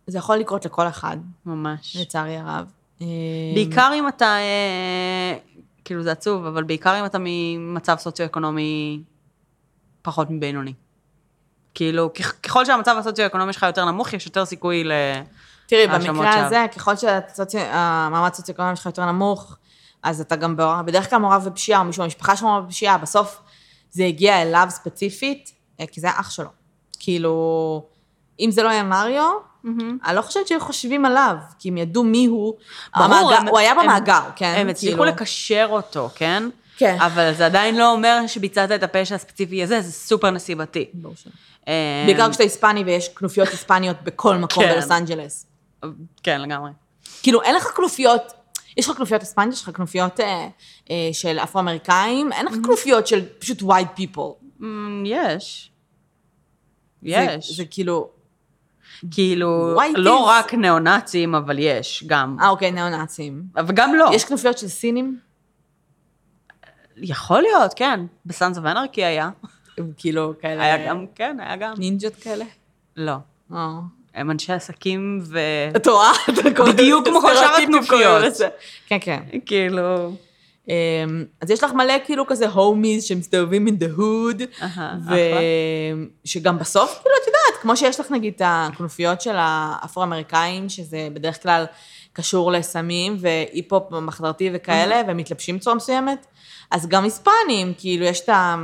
[0.07, 1.97] זה יכול לקרות לכל אחד, ממש.
[1.97, 2.67] לצערי הרב.
[3.03, 3.07] אה,
[3.55, 5.39] בעיקר אם אתה, אה,
[5.89, 9.03] כאילו זה עצוב, אבל בעיקר אם אתה ממצב סוציו-אקונומי
[10.03, 10.72] פחות מבינוני.
[11.74, 12.11] כאילו,
[12.43, 14.93] ככל שהמצב הסוציו-אקונומי שלך יותר נמוך, יש יותר סיכוי ל...
[15.66, 16.45] תראי, במקרה שווא.
[16.47, 19.57] הזה, ככל שהמעמד הסוציו-אקונומי שלך יותר נמוך,
[20.03, 23.41] אז אתה גם מעורב, בדרך כלל מעורב בפשיעה, או מישהו במשפחה שלך מעורב בפשיעה, בסוף
[23.91, 26.51] זה הגיע אליו ספציפית, אה, כי זה אח שלו.
[26.99, 27.86] כאילו,
[28.41, 29.30] אם זה לא היה מריו,
[30.05, 32.55] אני לא חושבת שהיו חושבים עליו, כי הם ידעו מי הוא.
[32.97, 34.55] ברור, המאגר- הם- הוא היה הם- במאגר, כן?
[34.59, 35.05] הם הצליחו כאילו.
[35.12, 36.43] לקשר אותו, כן?
[36.76, 36.97] כן.
[37.01, 40.84] אבל זה עדיין לא אומר שביצעת את הפשע הספציפי הזה, זה סופר נסיבתי.
[40.95, 41.32] ברור שלא.
[41.68, 44.72] אה, בעיקר כשאתה היספני ויש כנופיות היספניות בכל מקום כן.
[44.72, 45.47] בלוס אנג'לס.
[46.22, 46.70] כן, לגמרי.
[47.22, 48.32] כאילו, אין לך כנופיות,
[48.76, 50.49] יש לך כנופיות היספניות, יש לך כנופיות אה,
[50.91, 54.61] אה, של אפרו-אמריקאים, אין לך כנופיות של פשוט white people.
[54.61, 54.64] Mm,
[55.05, 55.70] יש.
[57.03, 57.09] זה-
[57.39, 57.57] יש.
[57.57, 58.09] זה כאילו,
[59.11, 62.36] כאילו, White לא רק ניאו-נאצים, אבל יש, גם.
[62.40, 63.42] אה, אוקיי, ניאו-נאצים.
[63.66, 64.11] וגם לא.
[64.14, 65.18] יש כנופיות של סינים?
[66.96, 68.01] יכול להיות, כן.
[68.26, 69.30] בסאנס אוף אנרקי היה.
[69.96, 70.62] כאילו כאלה...
[70.62, 71.74] היה גם, כן, היה גם.
[71.78, 72.44] נינג'ות כאלה?
[72.96, 73.16] לא.
[73.53, 73.78] אה.
[74.14, 75.38] הם אנשי עסקים ו...
[75.76, 76.12] את רואה?
[76.68, 78.24] בדיוק כמו כל שאר הכנופיות.
[78.86, 79.22] כן, כן.
[79.46, 80.12] כאילו...
[80.69, 84.66] אמ, אז יש לך מלא כאילו כזה הומיז שמסתובבים in the hood,
[86.25, 91.43] ושגם בסוף, כאילו, את יודעת, כמו שיש לך נגיד את הכנופיות של האפרו-אמריקאים, שזה בדרך
[91.43, 91.64] כלל
[92.12, 96.27] קשור לסמים והיפ-הופ מחתרתי וכאלה, והם מתלבשים בצורה מסוימת,
[96.71, 98.57] אז גם היספנים, כאילו, יש את ה...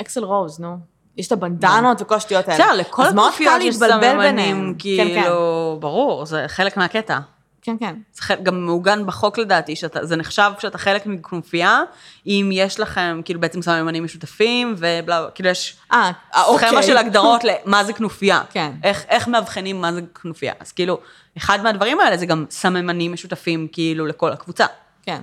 [0.00, 0.76] אקסל רוז, נו.
[1.16, 2.64] יש את הבנדנות וכל השטויות האלה.
[2.64, 3.76] בסדר, לכל הכנופיות יש.
[3.76, 5.20] סממנים, כן, כן.
[5.22, 7.18] כאילו, ברור, זה חלק מהקטע.
[7.62, 7.96] כן, כן.
[8.12, 11.82] זה גם מעוגן בחוק לדעתי, שאתה, זה נחשב כשאתה חלק מכנופיה,
[12.26, 16.12] אם יש לכם כאילו בעצם סממנים משותפים, ובלה, כאילו יש אה,
[16.46, 16.68] אוקיי.
[16.68, 18.42] סכמה של הגדרות למה זה כנופיה.
[18.50, 18.72] כן.
[18.82, 20.52] איך, איך מאבחנים מה זה כנופיה.
[20.60, 21.00] אז כאילו,
[21.36, 24.66] אחד מהדברים האלה זה גם סממנים משותפים כאילו לכל הקבוצה.
[25.02, 25.22] כן.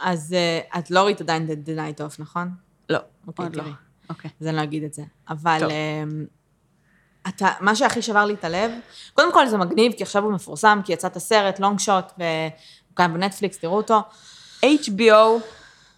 [0.00, 2.50] אז אה, את לא ראית עדיין The Night Off, נכון?
[2.88, 3.64] לא, אוקיי, עוד לא.
[4.10, 4.30] אוקיי.
[4.40, 5.02] אז אני לא אגיד את זה.
[5.28, 5.70] אבל טוב.
[7.28, 8.70] אתה, מה שהכי שבר לי את הלב,
[9.14, 12.04] קודם כל זה מגניב, כי עכשיו הוא מפורסם, כי יצא את הסרט, לונג שוט,
[12.94, 14.00] קיים בנטפליקס, תראו אותו.
[14.64, 15.40] HBO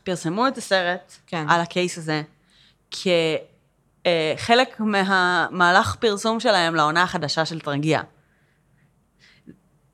[0.05, 1.47] פרסמו את הסרט כן.
[1.49, 2.23] על הקייס הזה,
[2.91, 8.01] כחלק מהמהלך פרסום שלהם לעונה החדשה של תרגיע.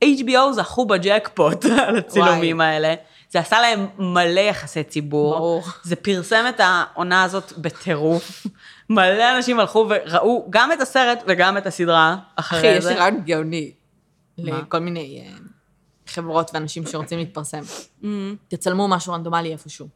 [0.05, 2.68] HBO זכו בג'קפוט על הצילומים וואי.
[2.68, 2.95] האלה.
[3.31, 5.35] זה עשה להם מלא יחסי ציבור.
[5.35, 5.62] ברור.
[5.83, 8.47] זה פרסם את העונה הזאת בטירוף.
[8.91, 12.91] מלא אנשים הלכו וראו גם את הסרט וגם את הסדרה אחרי אחי, זה.
[12.91, 13.72] יש לי רעיון גאוני.
[14.38, 14.59] מה?
[14.59, 15.32] לכל מיני אה,
[16.07, 17.61] חברות ואנשים שרוצים להתפרסם.
[17.61, 18.07] Mm-hmm.
[18.49, 19.88] תצלמו משהו רנדומלי איפשהו.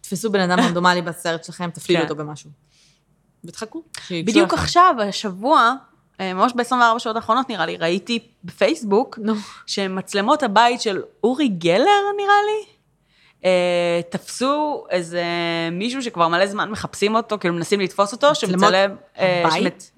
[0.00, 2.08] תפסו בן אדם רנדומלי בסרט שלכם, תפלילו כן.
[2.08, 2.50] אותו במשהו.
[3.44, 3.82] ותחכו.
[4.10, 4.54] בדיוק.
[4.54, 5.74] עכשיו, השבוע,
[6.20, 9.18] אה, ממש ב-24 שעות האחרונות נראה לי, ראיתי בפייסבוק.
[9.66, 12.75] שמצלמות הבית של אורי גלר, נראה לי,
[14.10, 15.22] תפסו איזה
[15.72, 18.90] מישהו שכבר מלא זמן מחפשים אותו, כאילו מנסים לתפוס אותו, מצלמות שמצלם...
[19.18, 19.90] אה, בית?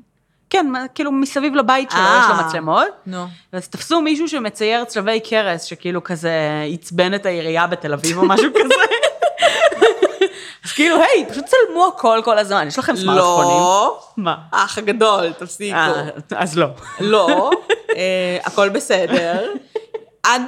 [0.51, 2.23] כן, כאילו מסביב לבית שלו אה.
[2.25, 2.87] יש לו מצלמות.
[3.07, 3.25] נו.
[3.53, 6.33] אז תפסו מישהו שמצייר צלבי קרס, שכאילו כזה
[6.75, 8.75] עצבן את העירייה בתל אביב או משהו כזה.
[10.65, 13.59] אז כאילו, היי, פשוט צלמו הכל כל הזמן, יש לכם סמארטפונים.
[13.59, 14.01] לא.
[14.17, 14.37] מה?
[14.53, 15.77] האח הגדול, תפסיקו.
[15.77, 16.67] אה, אז לא.
[17.01, 17.51] לא,
[17.97, 19.53] אה, הכל בסדר.
[20.23, 20.43] עד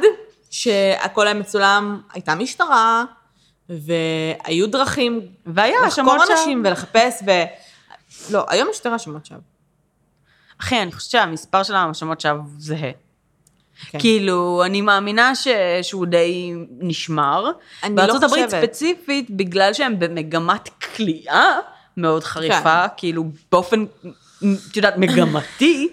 [0.50, 3.04] שהכל היה מצולם, הייתה משטרה,
[3.68, 6.30] והיו דרכים והיה לחקור האשמות.
[6.30, 7.30] אנשים ולחפש, ו...
[8.30, 9.38] לא, היום יש יותר האשמות שווא.
[10.60, 12.90] אחי, אני חושבת שהמספר של ההאשמות שווא זהה.
[13.90, 13.98] כן.
[13.98, 15.48] כאילו, אני מאמינה ש...
[15.82, 17.50] שהוא די נשמר.
[17.82, 18.64] אני בארצות לא הברית חושבת.
[18.64, 21.58] ספציפית, בגלל שהם במגמת כליאה
[21.96, 23.84] מאוד חריפה, כאילו באופן,
[24.70, 25.88] את יודעת, מגמתי,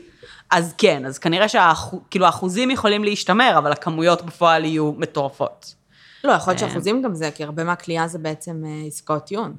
[0.52, 5.76] אז כן, אז כנראה שהאחוזים האחוזים יכולים להשתמר, אבל הכמויות בפועל יהיו מטורפות.
[6.24, 9.56] לא, יכול להיות שאחוזים גם זה, כי הרבה מהכלייה זה בעצם אה, עסקאות טיעון.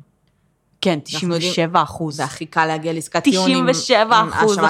[0.80, 2.16] כן, אנחנו 97 אחוז.
[2.16, 4.56] זה הכי קל להגיע לעסקת טיעון עם 97 עם אחוז.
[4.56, 4.68] שווא.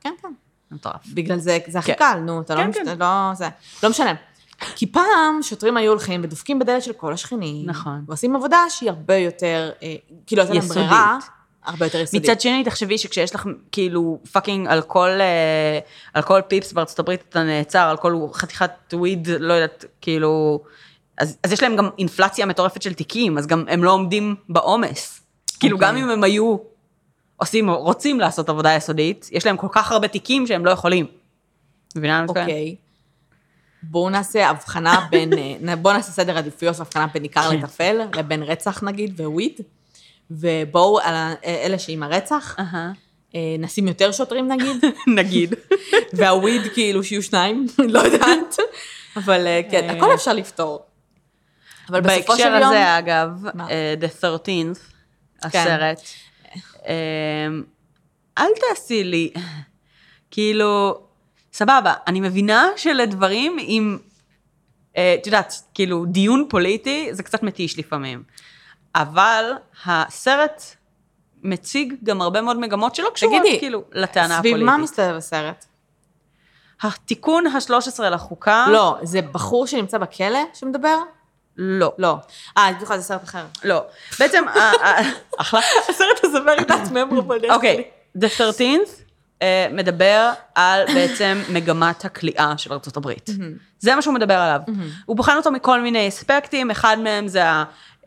[0.00, 0.32] כן, כן.
[0.70, 1.06] מטורף.
[1.14, 1.98] בגלל זה, זה הכי כן.
[1.98, 2.98] קל, נו, אתה לא, כן, כן.
[2.98, 3.48] לא, זה,
[3.82, 4.14] לא משנה.
[4.76, 7.66] כי פעם שוטרים היו הולכים ודופקים בדלת של כל השכנים.
[7.66, 8.04] נכון.
[8.06, 9.94] ועושים עבודה שהיא הרבה יותר, אה,
[10.26, 10.90] כאילו, הייתה להם יסודית.
[11.64, 12.30] הרבה יותר יסודית.
[12.30, 15.78] מצד שני, תחשבי שכשיש לך כאילו fucking על כל, אה,
[16.14, 20.60] על כל פיפס בארצות הברית אתה נעצר, על כל חתיכת weed, לא יודעת, כאילו,
[21.18, 25.20] אז, אז יש להם גם אינפלציה מטורפת של תיקים, אז גם הם לא עומדים בעומס.
[25.60, 25.88] כאילו, אוקיי.
[25.88, 26.56] גם אם הם היו
[27.36, 31.06] עושים, רוצים לעשות עבודה יסודית, יש להם כל כך הרבה תיקים שהם לא יכולים.
[31.96, 32.28] מבינה מה אני?
[32.28, 32.76] אוקיי.
[33.82, 35.32] בואו נעשה הבחנה בין,
[35.68, 37.56] אה, בואו נעשה סדר עדיפויות והבחנה בין עיקר כן.
[37.56, 39.60] לטפל, לבין רצח נגיד וויד,
[40.30, 41.14] ובואו על
[41.44, 42.56] אלה שעם הרצח.
[43.34, 44.84] אה, נשים יותר שוטרים נגיד,
[45.18, 45.54] נגיד.
[46.18, 48.56] והוויד כאילו שיהיו שניים, לא יודעת,
[49.16, 49.96] אבל אה, כן, אה.
[49.96, 50.84] הכל אפשר לפתור.
[51.88, 53.70] אבל בסופו של בהקשר יום, הזה, אגב, מה?
[53.70, 54.76] אה, The 13th, כן.
[55.42, 56.00] הסרט,
[56.86, 57.46] אה,
[58.38, 59.32] אל תעשי לי,
[60.30, 61.00] כאילו,
[61.52, 63.98] סבבה, אני מבינה שלדברים עם,
[64.92, 68.22] את יודעת, כאילו, דיון פוליטי זה קצת מתיש לפעמים,
[68.94, 69.52] אבל
[69.86, 70.62] הסרט
[71.42, 74.66] מציג גם הרבה מאוד מגמות שלא קשורות, תגידי, כאילו, לטענה סביב הפוליטית.
[74.66, 75.64] מה מסתובב הסרט?
[76.82, 80.96] התיקון ה-13 לחוקה, לא, זה בחור שנמצא בכלא שמדבר?
[81.56, 81.92] לא.
[81.98, 82.16] לא.
[82.58, 83.44] אה, אני בטוחה זה סרט אחר.
[83.64, 83.82] לא.
[84.18, 85.02] בעצם, ה- ה-
[85.38, 85.60] אחלה.
[85.88, 87.52] הסרט הזה not memorable.
[87.52, 87.84] אוקיי,
[88.18, 88.90] The 13th
[89.38, 93.30] uh, מדבר על בעצם מגמת הכליאה של הברית.
[93.78, 94.60] זה מה שהוא מדבר עליו.
[95.06, 97.42] הוא בוחן אותו מכל מיני אספקטים, אחד מהם זה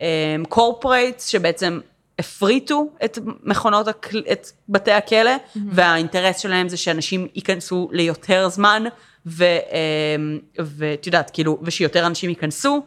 [0.00, 1.80] ה-corporates שבעצם
[2.18, 5.30] הפריטו את מכונות, הכל- את בתי הכלא,
[5.72, 8.84] והאינטרס שלהם זה שאנשים ייכנסו ליותר זמן.
[9.26, 12.82] ו- אמ, ואת יודעת, כאילו, ושיותר אנשים ייכנסו.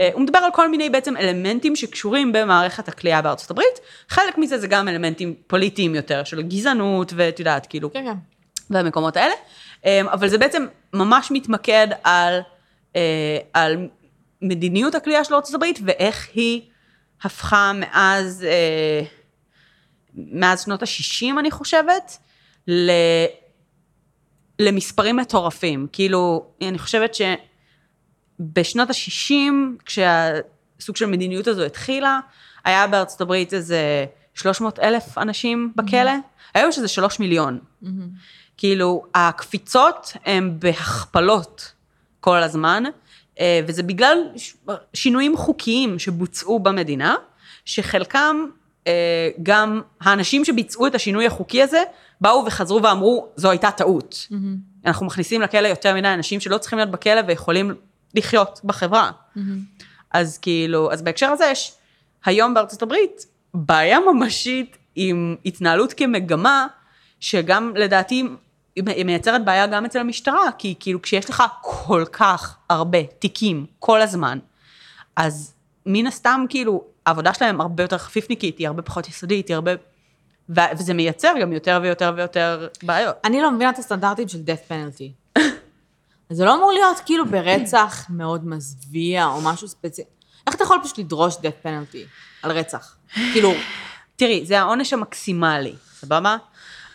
[0.00, 3.80] אה, הוא מדבר על כל מיני בעצם אלמנטים שקשורים במערכת הכליאה בארצות הברית.
[4.08, 8.14] חלק מזה זה גם אלמנטים פוליטיים יותר, של גזענות, ואת יודעת, כאילו, כן, כן.
[8.70, 9.34] והמקומות האלה.
[9.84, 12.40] אמ, אבל זה בעצם ממש מתמקד על,
[12.96, 13.88] אה, על
[14.42, 16.62] מדיניות הכלייה של ארצות הברית, ואיך היא
[17.22, 19.02] הפכה מאז, אה,
[20.14, 22.18] מאז שנות ה-60, אני חושבת,
[22.68, 22.90] ל...
[24.58, 25.86] למספרים מטורפים.
[25.92, 29.34] כאילו, אני חושבת שבשנות ה-60,
[29.84, 32.20] כשהסוג של מדיניות הזו התחילה,
[32.64, 36.12] היה בארצות הברית איזה 300 אלף אנשים בכלא,
[36.54, 37.58] היום יש איזה 3 מיליון.
[38.56, 41.72] כאילו, הקפיצות הן בהכפלות
[42.20, 42.84] כל הזמן,
[43.40, 44.18] וזה בגלל
[44.94, 47.16] שינויים חוקיים שבוצעו במדינה,
[47.64, 48.46] שחלקם,
[48.86, 51.82] אה, גם האנשים שביצעו את השינוי החוקי הזה,
[52.20, 54.28] באו וחזרו ואמרו, זו הייתה טעות.
[54.86, 57.74] אנחנו מכניסים לכלא יותר מדי אנשים שלא צריכים להיות בכלא ויכולים
[58.14, 59.10] לחיות בחברה.
[60.10, 61.72] אז כאילו, אז בהקשר הזה יש
[62.24, 66.66] היום בארצות הברית בעיה ממשית עם התנהלות כמגמה,
[67.20, 68.24] שגם לדעתי
[68.76, 74.00] היא מייצרת בעיה גם אצל המשטרה, כי כאילו כשיש לך כל כך הרבה תיקים כל
[74.00, 74.38] הזמן,
[75.16, 75.54] אז
[75.86, 79.70] מן הסתם כאילו העבודה שלהם הרבה יותר חפיפניקית, היא הרבה פחות יסודית, היא הרבה...
[80.48, 83.16] וזה מייצר גם יותר ויותר ויותר בעיות.
[83.24, 85.38] אני לא מבינה את הסטנדרטים של death penalty.
[86.30, 90.10] זה לא אמור להיות כאילו ברצח מאוד מזוויע או משהו ספציפי.
[90.46, 91.98] איך אתה יכול פשוט לדרוש death penalty
[92.42, 92.96] על רצח?
[93.32, 93.52] כאילו,
[94.16, 96.36] תראי, זה העונש המקסימלי, סבבה?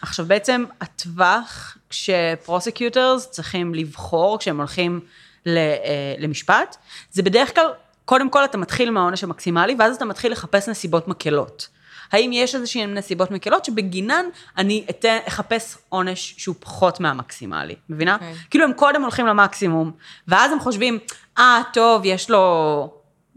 [0.01, 4.99] עכשיו בעצם הטווח כשפרוסקיוטרס צריכים לבחור כשהם הולכים
[5.47, 6.77] אה, למשפט,
[7.11, 7.71] זה בדרך כלל,
[8.05, 11.67] קודם כל אתה מתחיל מהעונש המקסימלי, ואז אתה מתחיל לחפש נסיבות מקלות.
[12.11, 14.25] האם יש איזשהן נסיבות מקלות שבגינן
[14.57, 18.13] אני אתן, אחפש עונש שהוא פחות מהמקסימלי, מבינה?
[18.13, 18.33] אוקיי.
[18.49, 19.91] כאילו הם קודם הולכים למקסימום,
[20.27, 20.99] ואז הם חושבים,
[21.37, 22.93] אה, טוב, יש לו,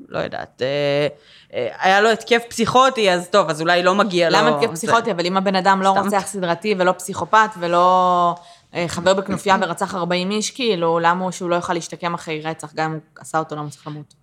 [0.09, 1.07] לא יודעת, אה,
[1.55, 4.37] אה, היה לו התקף פסיכוטי, אז טוב, אז אולי לא מגיע לו...
[4.39, 5.11] למה התקף זה." פסיכוטי?
[5.11, 5.89] אבל אם הבן אדם לא.
[5.89, 8.35] רוצח סדרתי ולא פסיכופת ולא
[8.75, 12.75] אה, חבר בכנופיה ורצח 40 איש, כאילו, למה הוא שהוא לא יוכל להשתקם אחרי רצח,
[12.75, 14.15] גם אם הוא עשה אותו לא צריך למות?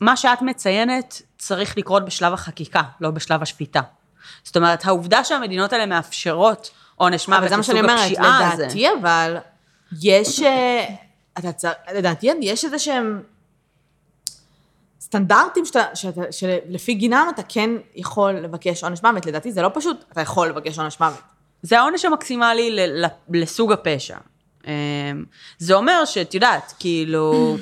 [0.00, 3.80] מה שאת מציינת צריך לקרות בשלב החקיקה, לא בשלב השפיטה.
[4.44, 8.52] זאת אומרת, העובדה שהמדינות האלה מאפשרות עונש אבל מוות זה מה שאני לסוג אומרת, הפשיעה
[8.52, 8.62] הזה.
[8.62, 9.36] לדעתי אבל,
[10.02, 10.42] יש,
[11.38, 13.22] אתה צריך, לדעתי יש איזה שהם
[15.14, 20.04] סטנדרטים שאתה, שאתה, שלפי גינם אתה כן יכול לבקש עונש מוות, לדעתי זה לא פשוט,
[20.12, 21.20] אתה יכול לבקש עונש מוות.
[21.62, 24.16] זה העונש המקסימלי ל- ל- לסוג הפשע.
[24.66, 24.70] אמ,
[25.58, 27.56] זה אומר שאת יודעת, כאילו...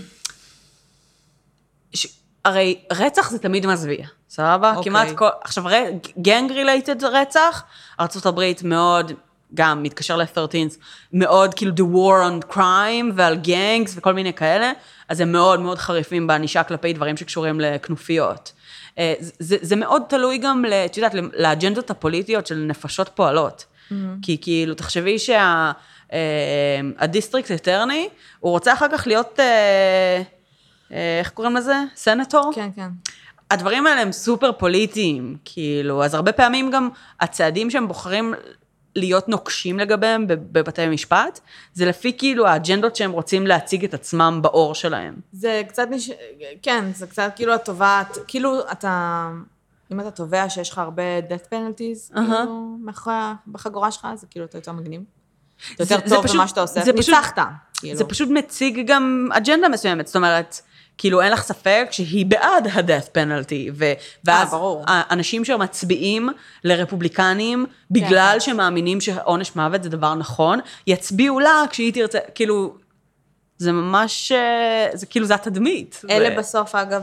[1.94, 2.06] ש...
[2.44, 4.74] הרי רצח זה תמיד מזוויע, סבבה?
[4.76, 4.92] אוקיי.
[4.92, 5.28] כמעט כל...
[5.44, 5.64] עכשיו.
[6.18, 7.62] גנג רילייטד רצח,
[8.00, 9.12] ארה"ב מאוד,
[9.54, 10.76] גם מתקשר ל-13,
[11.12, 14.72] מאוד כאילו the war on crime ועל גנגס וכל מיני כאלה,
[15.08, 18.52] אז הם מאוד מאוד חריפים בענישה כלפי דברים שקשורים לכנופיות.
[18.98, 23.64] אה, זה, זה מאוד תלוי גם, את יודעת, לאג'נדות הפוליטיות של נפשות פועלות.
[24.22, 25.72] כי כאילו, תחשבי שה...
[26.98, 28.08] ה district attorney,
[28.40, 30.22] הוא רוצה אחר כך להיות, אה,
[30.92, 31.74] אה, איך קוראים לזה?
[31.96, 32.52] סנטור?
[32.54, 32.88] כן, כן.
[33.50, 36.88] הדברים האלה הם סופר פוליטיים, כאילו, אז הרבה פעמים גם
[37.20, 38.34] הצעדים שהם בוחרים
[38.96, 41.40] להיות נוקשים לגביהם בב- בבתי משפט,
[41.74, 45.14] זה לפי כאילו האג'נדות שהם רוצים להציג את עצמם באור שלהם.
[45.32, 46.10] זה קצת, נש...
[46.62, 49.28] כן, זה קצת כאילו התובעת, כאילו אתה,
[49.92, 52.26] אם אתה תובע שיש לך הרבה death penalties, אהה.
[52.26, 53.14] כאילו, מאחורי,
[53.46, 55.00] בחגורה שלך, זה כאילו אתה יותר מגניב.
[55.78, 57.38] זה- יותר זה טוב פשוט- במה שאתה עושה, זה ניצחת,
[57.74, 57.96] כאילו.
[57.98, 60.60] זה פשוט מציג גם אג'נדה מסוימת, זאת אומרת,
[61.02, 63.92] כאילו אין לך ספק שהיא בעד ה-death penalty, ו-
[64.24, 64.84] ואז ברור.
[64.86, 66.28] האנשים שמצביעים
[66.64, 68.40] לרפובליקנים, בגלל כן.
[68.40, 72.76] שהם מאמינים שעונש מוות זה דבר נכון, יצביעו לה כשהיא תרצה, כאילו,
[73.58, 76.02] זה ממש, אה, זה כאילו, זה התדמית.
[76.10, 77.02] אלה ו- בסוף, אגב,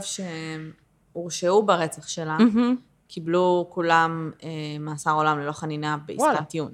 [1.14, 2.76] שהורשעו ברצח שלה, מהמם.
[3.08, 5.98] קיבלו כולם אה, מאסר עולם ללא חנינה.
[6.06, 6.72] בעסקת טיעון.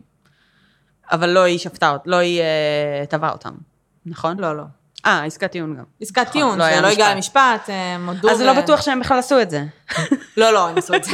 [1.11, 3.53] אבל לא היא שפטה, לא היא אה, תבעה אותם,
[4.05, 4.39] נכון?
[4.39, 4.63] לא, לא.
[5.05, 5.83] אה, עסקת טיעון גם.
[6.01, 7.41] עסקת נכון, טיעון, לא זה לא הגיע משפט.
[7.45, 8.29] למשפט, הם הודו.
[8.29, 9.63] אז לא בטוח שהם בכלל עשו את זה.
[10.37, 11.11] לא, לא, הם עשו את זה.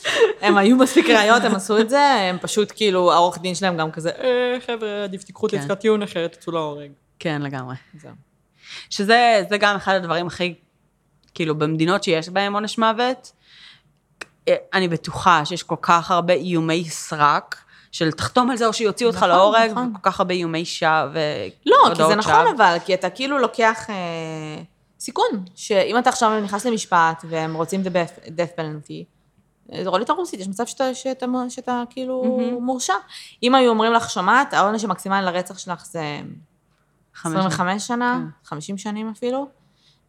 [0.42, 3.90] הם היו מספיק ראיות, הם עשו את זה, הם פשוט כאילו, העורך דין שלהם גם
[3.90, 5.58] כזה, אה, חבר'ה, עדיף תיקחו את כן.
[5.58, 6.90] עסקת טיעון אחרת, תצאו להורג.
[7.18, 7.74] כן, לגמרי.
[8.90, 10.54] שזה זה גם אחד הדברים הכי,
[11.34, 13.32] כאילו, במדינות שיש בהם עונש מוות,
[14.48, 17.56] אה, אני בטוחה שיש כל כך הרבה איומי סרק,
[17.92, 19.92] של תחתום על זה או שיוציאו אותך נכון, להורג, נכון.
[19.94, 21.10] וכל כך הרבה איומי שווא
[21.66, 22.52] לא, כי והודעות זה נכון שווא.
[22.56, 24.62] אבל, כי אתה כאילו לוקח אה,
[25.00, 29.04] סיכון, שאם אתה עכשיו נכנס למשפט והם רוצים את ה-death penalty,
[29.72, 32.94] אה, רולית הרוסית, יש מצב שאתה, שאתה, שאתה כאילו מורשע.
[33.42, 36.20] אם היו אומרים לך, שומעת, העונש המקסימלי לרצח שלך זה
[37.14, 38.48] חמש 25 שנה, כן.
[38.48, 39.48] 50 שנים אפילו,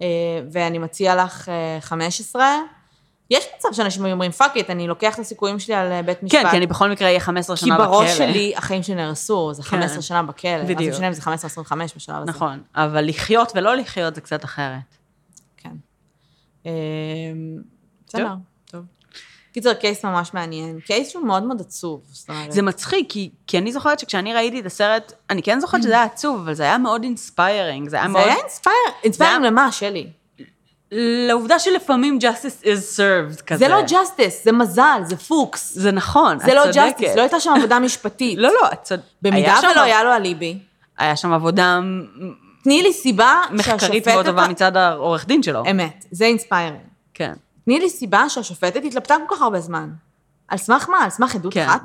[0.02, 0.08] אה,
[0.52, 2.46] ואני מציע לך אה, 15,
[3.32, 6.24] יש מצב שאנשים היו אומרים, fuck it, אני לוקח את הסיכויים שלי על אה, בית
[6.24, 6.42] משפט.
[6.42, 7.88] כן, כי אני בכל מקרה אהיה 15 כי שנה בכלא.
[7.88, 9.70] בראש שלי החיים שלי נהרסו, זה כן.
[9.70, 10.50] 15 שנה בכלא.
[10.50, 10.94] אז בדיוק.
[10.94, 11.28] משנה אם זה 15-25
[11.96, 12.32] בשלב הזה.
[12.32, 14.80] נכון, אבל לחיות ולא לחיות זה קצת אחרת.
[15.58, 15.70] כן.
[16.66, 16.72] אמ,
[18.08, 18.34] בסדר,
[18.72, 18.82] טוב.
[19.54, 20.80] קיצר, case ממש מעניין.
[20.80, 22.02] case שהוא מאוד מאוד עצוב.
[22.08, 25.84] זאת אומרת, זה מצחיק, כי, כי אני זוכרת שכשאני ראיתי את הסרט, אני כן זוכרת
[25.84, 28.24] שזה היה עצוב, אבל זה היה מאוד inspiring, זה היה זה מאוד...
[28.26, 28.36] היה
[29.04, 30.08] inspire היה- למה, שלי?
[30.92, 33.58] לעובדה שלפעמים justice is served כזה.
[33.58, 35.74] זה לא justice, זה מזל, זה פוקס.
[35.74, 36.92] זה נכון, זה לא את צודקת.
[36.92, 38.38] justice, לא הייתה שם עבודה משפטית.
[38.38, 39.06] לא, לא, את צודקת.
[39.22, 40.60] במידה ולא היה לו אליבי,
[40.98, 41.80] היה שם עבודה
[42.64, 44.08] תני לי סיבה מחקרית שהשופטת...
[44.08, 45.64] מאוד טובה מצד העורך דין שלו.
[45.72, 46.82] אמת, זה inspiring.
[47.14, 47.34] כן.
[47.66, 49.90] תני לי סיבה שהשופטת התלבטה כל כך הרבה זמן.
[50.48, 50.98] על סמך מה?
[50.98, 51.66] על סמך עדות כן.
[51.66, 51.82] אחת?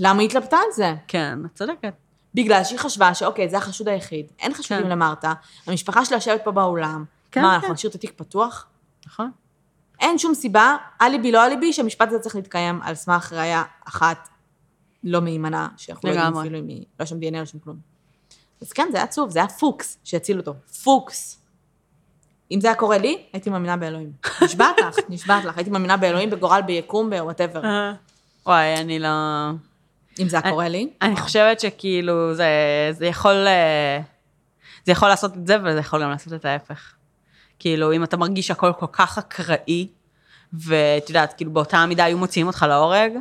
[0.00, 0.94] למה היא התלבטה על זה?
[1.08, 1.92] כן, את צודקת.
[2.34, 4.90] בגלל שהיא חשבה שאוקיי, זה החשוד היחיד, אין חשודים כן.
[4.90, 5.32] למרתה,
[5.66, 7.04] המשפחה שלה יושבת פה באולם,
[7.36, 7.54] כן, מה, כן.
[7.54, 8.66] אנחנו נשאיר את התיק פתוח?
[9.06, 9.30] נכון.
[10.00, 14.28] אין שום סיבה, אליבי לא אליבי, שהמשפט הזה צריך להתקיים על סמך ראייה אחת
[15.04, 16.36] לא מהימנה, שאנחנו לא יודעים.
[16.36, 17.76] אפילו אם היא, לא שם דנ"א, לא שם כלום.
[18.62, 20.54] אז כן, זה היה עצוב, זה היה פוקס שהציל אותו.
[20.84, 21.40] פוקס.
[22.50, 24.12] אם זה היה קורה לי, הייתי מאמינה באלוהים.
[24.44, 27.62] נשבעת לך, נשבעת לך, הייתי מאמינה באלוהים, בגורל, ביקום, ב whatever.
[28.46, 29.08] וואי, אני לא...
[30.20, 30.90] אם זה היה קורה לי.
[31.02, 32.46] אני חושבת שכאילו זה,
[32.90, 33.46] זה יכול...
[33.46, 34.00] אה,
[34.84, 36.95] זה יכול לעשות את זה, וזה יכול גם לעשות את ההפך.
[37.58, 39.88] כאילו, אם אתה מרגיש שהכל כל כך אקראי,
[40.52, 43.12] ואת יודעת, כאילו באותה מידה היו מוציאים אותך להורג,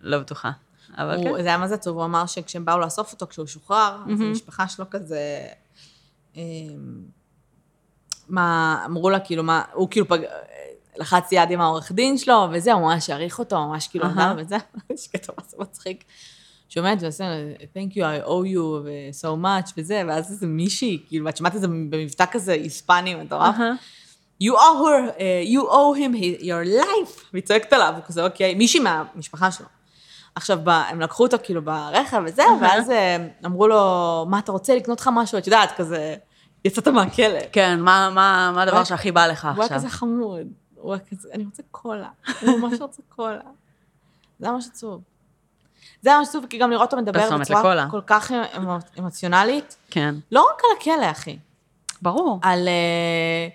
[0.00, 0.50] לא בטוחה.
[0.98, 1.42] אבל הוא, כן.
[1.42, 4.68] זה היה מה זה עצוב, הוא אמר שכשהם באו לאסוף אותו, כשהוא שוחרר, אז המשפחה
[4.68, 5.46] שלו כזה...
[6.36, 6.42] אמ,
[8.28, 10.18] מה, אמרו לה, כאילו, מה, הוא כאילו פג...
[10.96, 14.08] לחץ יד עם העורך דין שלו, וזה, הוא ממש העריך אותו, ממש כאילו.
[14.08, 14.56] נדל וזה,
[14.90, 15.08] יש
[15.38, 16.04] מה זה מצחיק.
[16.72, 17.24] שעומד ועושה,
[17.74, 18.86] thank you, I owe you,
[19.22, 23.54] so much, וזה, ואז איזה מישהי, כאילו, ואת שמעת את זה במבטא כזה היספני מטורף.
[24.42, 28.24] you owe her, uh, you owe him his, your life, והיא צועקת עליו, הוא כזה,
[28.24, 29.66] אוקיי, מישהי מהמשפחה שלו.
[30.34, 33.76] עכשיו, ב, הם לקחו אותו כאילו ברכב וזהו, ואז אה, אמרו לו,
[34.28, 35.38] מה, אתה רוצה לקנות לך משהו?
[35.38, 36.14] את יודעת, כזה,
[36.64, 37.38] יצאת מהכלא.
[37.52, 39.76] כן, מה, מה, מה הדבר הוא- שהכי בא לך הוא היה עכשיו?
[39.78, 42.08] כזה חמוד, הוא היה כזה, אני רוצה קולה,
[42.42, 43.40] אני ממש רוצה קולה.
[44.40, 45.00] זה היה ממש עצוב.
[46.02, 47.86] זה היה ממש כי גם לראות אותו מדבר בצורה.
[47.90, 51.38] כל כך אמו- אמוציונלית, כן, לא רק על הכלא, אחי.
[52.02, 52.38] ברור.
[52.42, 53.48] על, אה,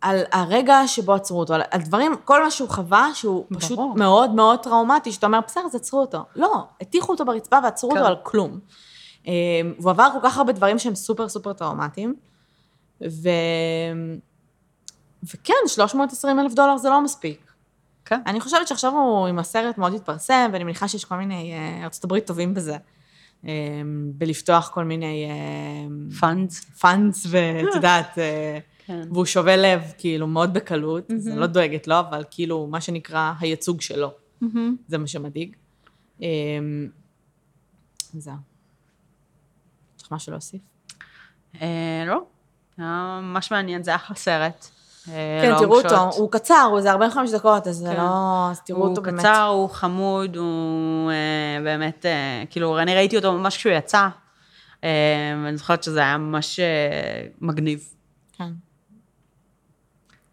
[0.00, 3.94] על הרגע שבו עצרו אותו, על, על דברים, כל מה שהוא חווה, שהוא פשוט ברור.
[3.96, 6.24] מאוד מאוד טראומטי, שאתה אומר, בסדר, אז עצרו אותו.
[6.36, 7.96] לא, הטיחו אותו ברצפה ועצרו כן.
[7.96, 8.58] אותו על כלום.
[9.26, 9.32] אה,
[9.78, 12.14] והוא עבר כל כך הרבה דברים שהם סופר סופר טראומטיים,
[13.02, 13.28] ו...
[15.24, 17.51] וכן, 320 אלף דולר זה לא מספיק.
[18.04, 18.20] כן.
[18.26, 22.04] אני חושבת שעכשיו הוא עם הסרט מאוד התפרסם, ואני מניחה שיש כל מיני, אה, ארצות
[22.04, 22.76] הברית טובים בזה.
[23.46, 23.52] אה,
[24.14, 25.26] בלפתוח כל מיני...
[25.30, 26.64] אה, funds.
[26.64, 28.18] funds, ואת יודעת,
[28.86, 29.08] כן.
[29.12, 33.32] והוא שובה לב, כאילו, מאוד בקלות, אז אני לא דואגת לו, אבל כאילו, מה שנקרא,
[33.40, 34.12] הייצוג שלו,
[34.88, 35.56] זה מה שמדאיג.
[38.14, 38.34] זהו.
[39.96, 40.60] יש לך משהו להוסיף?
[42.06, 42.22] לא,
[43.22, 44.70] ממש מעניין, זה אחלה סרט.
[45.08, 45.84] אה, כן, long תראו shot.
[45.84, 47.96] אותו, הוא קצר, הוא איזה 45 דקות, אז זה כן.
[47.96, 48.48] לא...
[48.50, 49.18] אז תראו אותו הוא באמת.
[49.18, 54.08] קצר, הוא חמוד, הוא אה, באמת, אה, כאילו, אני ראיתי אותו ממש כשהוא יצא,
[54.84, 54.90] אה,
[55.44, 57.88] ואני זוכרת שזה היה ממש אה, מגניב.
[58.32, 58.52] כן.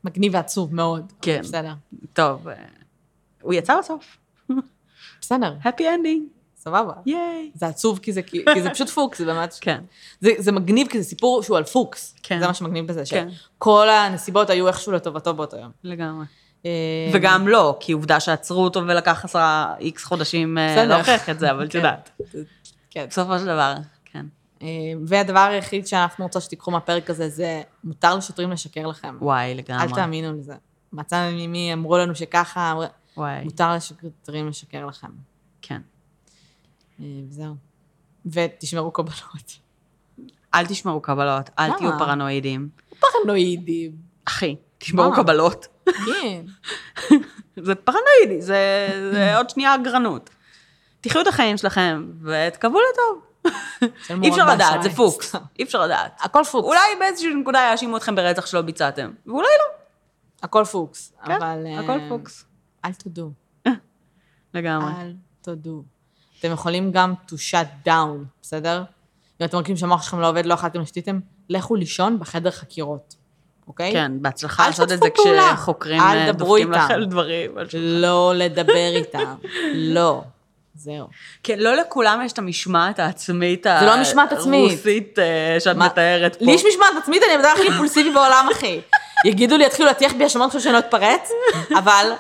[0.04, 1.14] מגניב ועצוב מאוד.
[1.22, 1.40] כן.
[1.44, 1.74] בסדר.
[2.14, 2.56] טוב, אה,
[3.42, 4.18] הוא יצא בסוף.
[5.22, 6.39] בסדר, Happy ending,
[6.70, 6.94] סבבה.
[7.06, 7.52] ייי.
[7.54, 9.56] זה עצוב כי זה, כי כי זה פשוט פוקס, זה באמת...
[9.62, 9.82] כן.
[10.22, 12.16] זה, זה מגניב כי זה סיפור שהוא על פוקס.
[12.24, 12.40] כן.
[12.40, 13.28] זה מה שמגניב בזה, כן.
[13.58, 15.72] שכל הנסיבות היו איכשהו לטובתו באותו יום.
[15.84, 16.26] לגמרי.
[16.66, 16.72] אה,
[17.14, 20.86] וגם לא, כי עובדה שעצרו אותו ולקח עשרה איקס חודשים אה.
[20.86, 21.78] להוכיח את זה, אבל את כן.
[21.78, 22.22] יודעת.
[22.90, 23.06] כן.
[23.10, 23.74] בסופו של דבר,
[24.06, 24.26] כן.
[24.62, 24.68] אה,
[25.06, 29.18] והדבר היחיד שאנחנו רוצות שתיקחו מהפרק הזה, זה מותר לשוטרים לשקר לכם.
[29.22, 29.84] וואי, לגמרי.
[29.84, 30.54] אל תאמינו לזה.
[30.94, 32.84] מצאנו ממי אמרו לנו שככה, אמרו-
[33.18, 35.08] וואי, מותר לשוטרים לשקר לכם.
[35.62, 35.82] כן.
[37.02, 37.56] אה, וזהו.
[38.26, 39.60] ותשמרו קבלות.
[40.54, 41.92] אל תשמרו קבלות, אל תהיו?
[42.00, 42.70] פרנואידים.
[43.00, 43.92] פרנואידים.
[44.26, 45.14] אחי, תשמרו?
[45.16, 45.68] קבלות.
[45.86, 46.46] כן.
[47.66, 50.30] זה פרנואידי, זה, זה עוד שנייה אגרנות.
[51.02, 53.30] תחיו את החיים שלכם ותקוו לטוב.
[54.24, 54.90] אי אפשר לדעת, זה.
[54.90, 55.36] פוקס.
[55.60, 56.18] אי אפשר לדעת.
[56.20, 56.66] הכל פוקס.
[56.66, 59.80] אולי באיזושהי נקודה יאשימו אתכם ברצח שלא ביצעתם, ואולי לא.
[60.44, 61.14] הכל פוקס.
[61.26, 61.64] כן, אבל...
[61.66, 62.46] אה, הכל פוקס.
[62.86, 63.32] אל תודו.
[64.54, 64.92] לגמרי.
[65.02, 65.84] אל תודו.
[66.40, 68.84] אתם יכולים גם to shut down, בסדר?
[69.42, 71.20] אם אתם מרגישים שהמוח שלכם לא עובד, לא אכלתם, שתיתם,
[71.50, 73.16] לכו לישון בחדר חקירות,
[73.68, 73.92] אוקיי?
[73.94, 75.54] כן, בהצלחה לעשות את זה פעולה.
[75.56, 76.74] כשחוקרים אל אה, דופקים.
[76.74, 77.52] על דברים.
[77.74, 79.36] לא לדבר איתם.
[79.96, 80.24] לא.
[80.76, 81.08] זהו.
[81.44, 84.70] כן, לא לכולם יש את המשמעת העצמית זה לא משמעת עצמית.
[84.72, 86.46] הרוסית אה, שאת מה- מתארת פה.
[86.46, 88.82] לי יש משמעת עצמית, אני הבן הכי אימפולסיבי בעולם, אחי.
[89.26, 91.30] יגידו לי, יתחילו להטיח בי האשמות עכשיו שאני לא אתפרץ,
[91.78, 92.12] אבל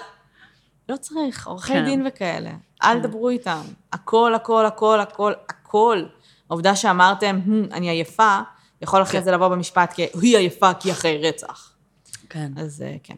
[0.90, 1.86] לא צריך, עורכי כן.
[1.86, 2.50] דין וכאלה.
[2.84, 3.62] אל דברו איתם.
[3.94, 6.04] הכל, הכל, הכל, הכל, הכל.
[6.50, 8.40] העובדה שאמרתם, "הם, אני עייפה,
[8.82, 9.26] יכול אחרי כן.
[9.26, 11.74] זה לבוא במשפט כי היא עייפה כי אחרי רצח.
[12.30, 12.52] כן.
[12.58, 13.18] אז אה, כן.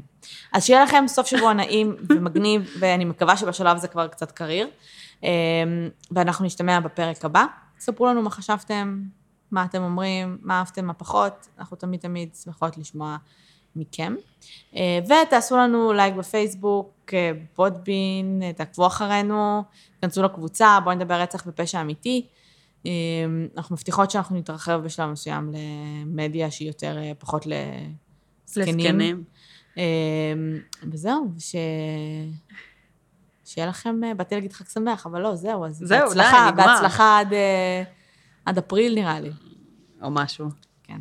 [0.54, 4.68] אז שיהיה לכם סוף שבוע נעים ומגניב, ואני מקווה שבשלב הזה כבר קצת קריר.
[5.24, 5.30] אה,
[6.12, 7.46] ואנחנו נשתמע בפרק הבא.
[7.80, 9.02] ספרו לנו מה חשבתם,
[9.52, 11.48] מה אתם אומרים, מה אהבתם, מה פחות.
[11.60, 13.18] אנחנו תמיד תמיד שמחות לשמוע
[13.76, 14.16] מכם.
[14.76, 19.64] אה, ותעשו לנו לייק בפייסבוק, אה, פודבין, אה, תעקבו אחרינו,
[20.00, 22.28] תכנסו לקבוצה, בואו נדבר רצח ופשע אמיתי.
[22.86, 22.92] אה,
[23.58, 28.78] אנחנו מבטיחות שאנחנו נתרחב בשלב מסוים למדיה שהיא יותר, פחות לזקנים.
[28.80, 29.24] לזקנים.
[30.92, 31.56] וזהו, ש...
[33.46, 36.74] שיהיה לכם, באתי להגיד חג שמח, אבל לא, זהו, אז זהו, בהצלחה, די, נגמר.
[36.74, 37.34] בהצלחה עד,
[38.46, 39.32] עד אפריל נראה לי.
[40.02, 40.48] או משהו.
[40.84, 41.00] כן.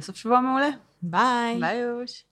[0.00, 0.68] סוף שבוע מעולה.
[1.02, 1.60] ביי.
[1.60, 2.24] ביי יוש.